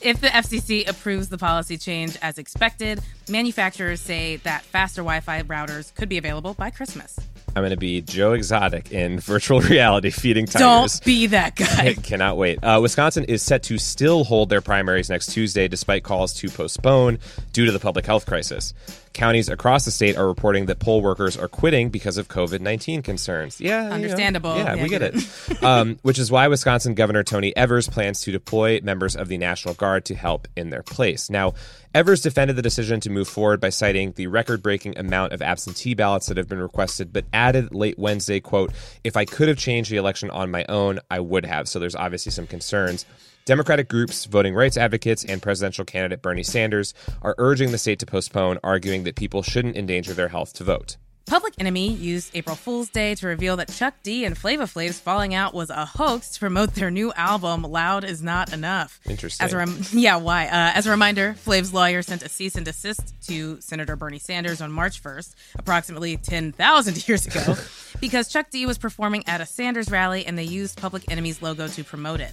if 0.00 0.20
the 0.20 0.28
FCC 0.28 0.88
approves 0.88 1.28
the 1.28 1.38
policy 1.38 1.76
change 1.76 2.16
as 2.22 2.38
expected, 2.38 3.00
manufacturers 3.28 4.00
say 4.00 4.36
that 4.36 4.62
faster 4.62 5.02
Wi 5.02 5.20
Fi 5.20 5.42
routers 5.42 5.92
could 5.94 6.08
be 6.08 6.18
available 6.18 6.54
by 6.54 6.70
Christmas. 6.70 7.18
I'm 7.56 7.62
going 7.62 7.70
to 7.70 7.76
be 7.76 8.00
Joe 8.00 8.32
Exotic 8.32 8.92
in 8.92 9.18
virtual 9.20 9.60
reality 9.60 10.10
feeding 10.10 10.46
tigers. 10.46 10.60
Don't 10.60 11.04
be 11.04 11.26
that 11.28 11.56
guy. 11.56 11.88
I 11.88 11.94
cannot 12.02 12.36
wait. 12.36 12.62
Uh, 12.62 12.78
Wisconsin 12.80 13.24
is 13.24 13.42
set 13.42 13.62
to 13.64 13.78
still 13.78 14.24
hold 14.24 14.50
their 14.50 14.60
primaries 14.60 15.08
next 15.08 15.32
Tuesday, 15.32 15.66
despite 15.68 16.04
calls 16.04 16.34
to 16.34 16.48
postpone 16.48 17.18
due 17.52 17.66
to 17.66 17.72
the 17.72 17.80
public 17.80 18.06
health 18.06 18.26
crisis. 18.26 18.74
Counties 19.14 19.48
across 19.48 19.84
the 19.84 19.90
state 19.90 20.16
are 20.16 20.26
reporting 20.26 20.66
that 20.66 20.80
poll 20.80 21.00
workers 21.00 21.36
are 21.36 21.48
quitting 21.48 21.88
because 21.88 22.18
of 22.18 22.28
COVID 22.28 22.60
19 22.60 23.00
concerns. 23.02 23.60
Yeah. 23.60 23.84
you 23.84 23.88
know, 23.88 23.94
Understandable. 23.94 24.56
yeah, 24.56 24.74
Yeah, 24.74 24.82
we 24.82 24.88
get 24.88 25.00
get 25.12 25.14
it. 25.14 25.62
um, 25.62 25.98
which 26.02 26.18
is 26.18 26.30
why 26.30 26.46
Wisconsin 26.48 26.94
Governor 26.94 27.22
Tony 27.22 27.56
Evers 27.56 27.88
plans 27.88 28.20
to 28.22 28.32
deploy 28.32 28.80
members 28.82 29.14
of 29.16 29.28
the 29.28 29.38
National 29.38 29.74
Guard 29.74 30.04
to 30.06 30.14
help 30.14 30.48
in 30.56 30.70
their 30.70 30.82
place. 30.82 31.30
Now, 31.30 31.54
Evers 31.94 32.22
defended 32.22 32.56
the 32.56 32.62
decision 32.62 32.98
to 33.00 33.10
move 33.10 33.28
forward 33.28 33.60
by 33.60 33.68
citing 33.68 34.12
the 34.16 34.26
record 34.26 34.62
breaking 34.62 34.98
amount 34.98 35.32
of 35.32 35.40
absentee 35.40 35.94
ballots 35.94 36.26
that 36.26 36.36
have 36.36 36.48
been 36.48 36.58
requested, 36.60 37.12
but 37.12 37.24
added 37.32 37.72
late 37.72 37.96
Wednesday, 37.98 38.40
quote, 38.40 38.72
if 39.04 39.16
I 39.16 39.24
could 39.24 39.46
have 39.46 39.58
changed 39.58 39.92
the 39.92 39.96
election 39.96 40.28
on 40.30 40.50
my 40.50 40.64
own, 40.68 40.98
I 41.08 41.20
would 41.20 41.46
have. 41.46 41.68
So 41.68 41.78
there's 41.78 41.94
obviously 41.94 42.32
some 42.32 42.48
concerns. 42.48 43.06
Democratic 43.44 43.90
groups, 43.90 44.24
voting 44.24 44.54
rights 44.54 44.78
advocates, 44.78 45.22
and 45.22 45.42
presidential 45.42 45.84
candidate 45.84 46.22
Bernie 46.22 46.42
Sanders 46.42 46.94
are 47.20 47.34
urging 47.36 47.72
the 47.72 47.78
state 47.78 47.98
to 47.98 48.06
postpone, 48.06 48.58
arguing 48.64 49.04
that 49.04 49.16
people 49.16 49.42
shouldn't 49.42 49.76
endanger 49.76 50.14
their 50.14 50.28
health 50.28 50.54
to 50.54 50.64
vote. 50.64 50.96
Public 51.26 51.54
Enemy 51.58 51.92
used 51.92 52.34
April 52.34 52.56
Fool's 52.56 52.88
Day 52.90 53.14
to 53.14 53.26
reveal 53.26 53.56
that 53.56 53.70
Chuck 53.70 53.94
D 54.02 54.24
and 54.24 54.36
Flava 54.36 54.66
Flav's 54.66 54.98
falling 54.98 55.34
out 55.34 55.54
was 55.54 55.68
a 55.70 55.84
hoax 55.84 56.32
to 56.32 56.40
promote 56.40 56.74
their 56.74 56.90
new 56.90 57.12
album 57.14 57.62
"Loud 57.62 58.04
Is 58.04 58.22
Not 58.22 58.52
Enough." 58.52 59.00
Interesting. 59.06 59.44
As 59.44 59.52
a 59.52 59.58
rem- 59.58 59.78
yeah, 59.92 60.16
why? 60.16 60.44
Uh, 60.46 60.72
as 60.74 60.86
a 60.86 60.90
reminder, 60.90 61.34
Flav's 61.34 61.72
lawyer 61.72 62.02
sent 62.02 62.22
a 62.22 62.28
cease 62.30 62.56
and 62.56 62.64
desist 62.64 63.14
to 63.28 63.58
Senator 63.60 63.96
Bernie 63.96 64.18
Sanders 64.18 64.60
on 64.60 64.70
March 64.70 65.02
1st, 65.02 65.34
approximately 65.58 66.16
10,000 66.18 67.08
years 67.08 67.26
ago, 67.26 67.56
because 68.00 68.28
Chuck 68.28 68.50
D 68.50 68.64
was 68.66 68.76
performing 68.78 69.26
at 69.26 69.40
a 69.40 69.46
Sanders 69.46 69.90
rally 69.90 70.26
and 70.26 70.36
they 70.38 70.44
used 70.44 70.78
Public 70.78 71.10
Enemy's 71.10 71.40
logo 71.42 71.68
to 71.68 71.84
promote 71.84 72.20
it. 72.20 72.32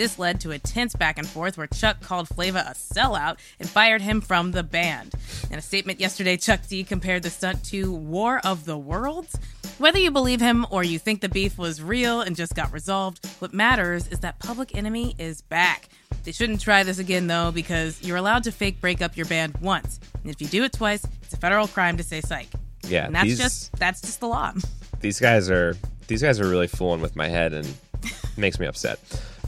This 0.00 0.18
led 0.18 0.40
to 0.40 0.50
a 0.52 0.58
tense 0.58 0.96
back 0.96 1.18
and 1.18 1.28
forth 1.28 1.58
where 1.58 1.66
Chuck 1.66 2.00
called 2.00 2.26
Flava 2.26 2.64
a 2.66 2.72
sellout 2.72 3.36
and 3.58 3.68
fired 3.68 4.00
him 4.00 4.22
from 4.22 4.52
the 4.52 4.62
band. 4.62 5.12
In 5.50 5.58
a 5.58 5.60
statement 5.60 6.00
yesterday, 6.00 6.38
Chuck 6.38 6.60
D 6.66 6.84
compared 6.84 7.22
the 7.22 7.28
stunt 7.28 7.62
to 7.66 7.92
War 7.92 8.40
of 8.42 8.64
the 8.64 8.78
Worlds. 8.78 9.38
Whether 9.76 9.98
you 9.98 10.10
believe 10.10 10.40
him 10.40 10.64
or 10.70 10.82
you 10.82 10.98
think 10.98 11.20
the 11.20 11.28
beef 11.28 11.58
was 11.58 11.82
real 11.82 12.22
and 12.22 12.34
just 12.34 12.54
got 12.54 12.72
resolved, 12.72 13.26
what 13.40 13.52
matters 13.52 14.08
is 14.08 14.20
that 14.20 14.38
Public 14.38 14.74
Enemy 14.74 15.16
is 15.18 15.42
back. 15.42 15.90
They 16.24 16.32
shouldn't 16.32 16.62
try 16.62 16.82
this 16.82 16.98
again 16.98 17.26
though, 17.26 17.50
because 17.52 18.02
you're 18.02 18.16
allowed 18.16 18.44
to 18.44 18.52
fake 18.52 18.80
break 18.80 19.02
up 19.02 19.18
your 19.18 19.26
band 19.26 19.58
once. 19.60 20.00
And 20.22 20.30
if 20.32 20.40
you 20.40 20.46
do 20.46 20.64
it 20.64 20.72
twice, 20.72 21.04
it's 21.24 21.34
a 21.34 21.36
federal 21.36 21.68
crime 21.68 21.98
to 21.98 22.02
say 22.02 22.22
psych. 22.22 22.48
Yeah, 22.84 23.04
And 23.04 23.14
that's 23.14 23.24
these- 23.26 23.38
just 23.38 23.76
that's 23.76 24.00
just 24.00 24.20
the 24.20 24.28
law. 24.28 24.54
these 25.00 25.20
guys 25.20 25.50
are 25.50 25.76
these 26.06 26.22
guys 26.22 26.40
are 26.40 26.48
really 26.48 26.68
fooling 26.68 27.02
with 27.02 27.16
my 27.16 27.28
head 27.28 27.52
and 27.52 27.70
makes 28.38 28.58
me 28.58 28.64
upset. 28.64 28.98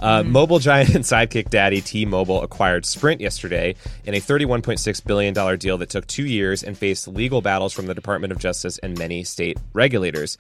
Uh, 0.03 0.25
Mobile 0.25 0.59
giant 0.59 0.97
and 0.97 1.05
sidekick 1.05 1.49
daddy 1.49 1.81
T-Mobile 1.81 2.43
acquired 2.43 2.85
Sprint 2.85 3.21
yesterday 3.21 3.77
in 4.05 4.15
a 4.15 4.21
$31.6 4.21 5.07
billion 5.07 5.59
deal 5.59 5.79
that 5.79 5.91
took 5.91 6.09
two 6.09 6.27
years 6.27 6.65
and 6.65 6.77
faced 6.77 7.07
legal 7.07 7.41
battles 7.41 7.73
from 7.73 7.87
the 7.87 7.95
Department 7.95 8.33
of 8.33 8.41
Justice 8.41 8.79
and 8.79 8.99
many 8.99 9.23
state 9.23 9.59
regulators. 9.73 10.39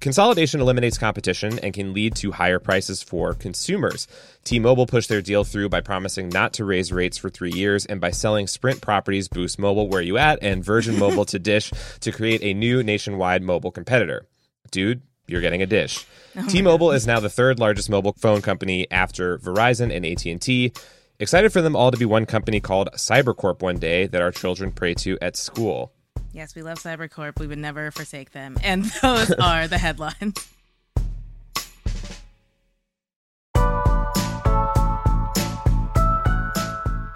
Consolidation 0.00 0.60
eliminates 0.60 0.98
competition 0.98 1.60
and 1.60 1.72
can 1.72 1.92
lead 1.94 2.16
to 2.16 2.32
higher 2.32 2.58
prices 2.58 3.00
for 3.00 3.34
consumers. 3.34 4.08
T 4.42 4.58
Mobile 4.58 4.86
pushed 4.86 5.08
their 5.08 5.22
deal 5.22 5.44
through 5.44 5.68
by 5.68 5.80
promising 5.80 6.28
not 6.28 6.52
to 6.54 6.64
raise 6.64 6.90
rates 6.90 7.16
for 7.16 7.30
three 7.30 7.52
years 7.52 7.86
and 7.86 8.00
by 8.00 8.10
selling 8.10 8.48
Sprint 8.48 8.80
properties 8.80 9.28
Boost 9.28 9.60
Mobile 9.60 9.88
Where 9.88 10.02
You 10.02 10.18
At 10.18 10.40
and 10.42 10.64
Virgin 10.64 10.98
Mobile 10.98 11.24
to 11.26 11.38
Dish 11.38 11.72
to 12.00 12.10
create 12.10 12.42
a 12.42 12.52
new 12.52 12.82
nationwide 12.82 13.44
mobile 13.44 13.70
competitor. 13.70 14.26
Dude, 14.72 15.02
you're 15.28 15.40
getting 15.40 15.62
a 15.62 15.66
dish. 15.66 16.04
Oh 16.36 16.46
T-Mobile 16.46 16.92
is 16.92 17.04
now 17.04 17.18
the 17.18 17.30
third 17.30 17.58
largest 17.58 17.90
mobile 17.90 18.14
phone 18.16 18.42
company 18.42 18.86
after 18.92 19.38
Verizon 19.38 19.92
and 19.92 20.06
AT&T. 20.06 20.72
Excited 21.18 21.52
for 21.52 21.62
them 21.62 21.74
all 21.74 21.90
to 21.90 21.96
be 21.96 22.04
one 22.04 22.26
company 22.26 22.60
called 22.60 22.90
CyberCorp 22.94 23.60
one 23.60 23.78
day 23.78 24.06
that 24.06 24.22
our 24.22 24.30
children 24.30 24.70
pray 24.70 24.94
to 24.94 25.18
at 25.20 25.36
school. 25.36 25.92
Yes, 26.32 26.54
we 26.54 26.62
love 26.62 26.78
CyberCorp. 26.78 27.40
We 27.40 27.48
would 27.48 27.58
never 27.58 27.90
forsake 27.90 28.30
them. 28.30 28.56
And 28.62 28.84
those 29.02 29.32
are 29.32 29.66
the 29.66 29.78
headlines. 29.78 30.48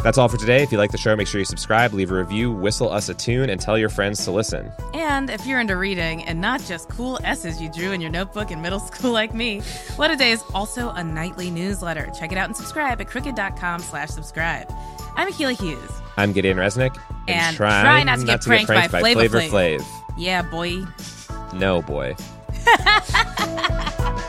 That's 0.03 0.19
all 0.19 0.29
for 0.29 0.37
today. 0.37 0.63
If 0.65 0.73
you 0.73 0.79
like 0.79 0.91
the 0.91 0.99
show, 0.99 1.15
make 1.15 1.29
sure 1.29 1.39
you 1.39 1.45
subscribe, 1.45 1.93
leave 1.93 2.11
a 2.11 2.15
review, 2.17 2.51
whistle 2.51 2.91
us 2.91 3.09
a 3.09 3.15
tune, 3.15 3.51
and 3.51 3.61
tell 3.61 3.79
your 3.79 3.89
friends 3.89 4.25
to 4.25 4.33
listen. 4.33 4.73
And 4.95 5.31
if 5.31 5.47
you're 5.47 5.61
into 5.61 5.77
reading 5.77 6.25
and 6.25 6.41
not 6.41 6.61
just 6.65 6.89
cool 6.89 7.21
S's 7.23 7.63
you 7.63 7.71
drew 7.71 7.93
in 7.93 8.01
your 8.01 8.11
notebook 8.11 8.51
in 8.51 8.61
middle 8.61 8.81
school 8.81 9.13
like 9.13 9.33
me, 9.33 9.61
What 9.95 10.11
a 10.11 10.17
Day 10.17 10.33
is 10.33 10.43
also 10.55 10.91
a 10.91 11.05
nightly 11.05 11.51
newsletter. 11.51 12.11
Check 12.19 12.33
it 12.33 12.39
out 12.39 12.47
and 12.49 12.57
subscribe 12.57 13.01
at 13.01 13.07
crooked.com 13.07 13.81
slash 13.81 14.09
subscribe. 14.11 14.73
I'm 15.15 15.31
Akilah 15.31 15.61
Hughes. 15.61 15.91
I'm 16.17 16.33
Gideon 16.33 16.57
Resnick. 16.57 16.99
And 17.29 17.57
try, 17.57 17.83
try 17.83 18.03
not 18.03 18.19
to 18.19 18.27
get 18.27 18.43
pranked 18.43 18.69
by 18.69 18.89
Flavor 18.89 19.29
Flavor 19.29 19.41
Flav. 19.41 19.79
Flav. 19.79 20.03
Yeah, 20.19 20.43
boy. 20.43 20.83
No, 21.55 21.81
boy. 21.81 22.17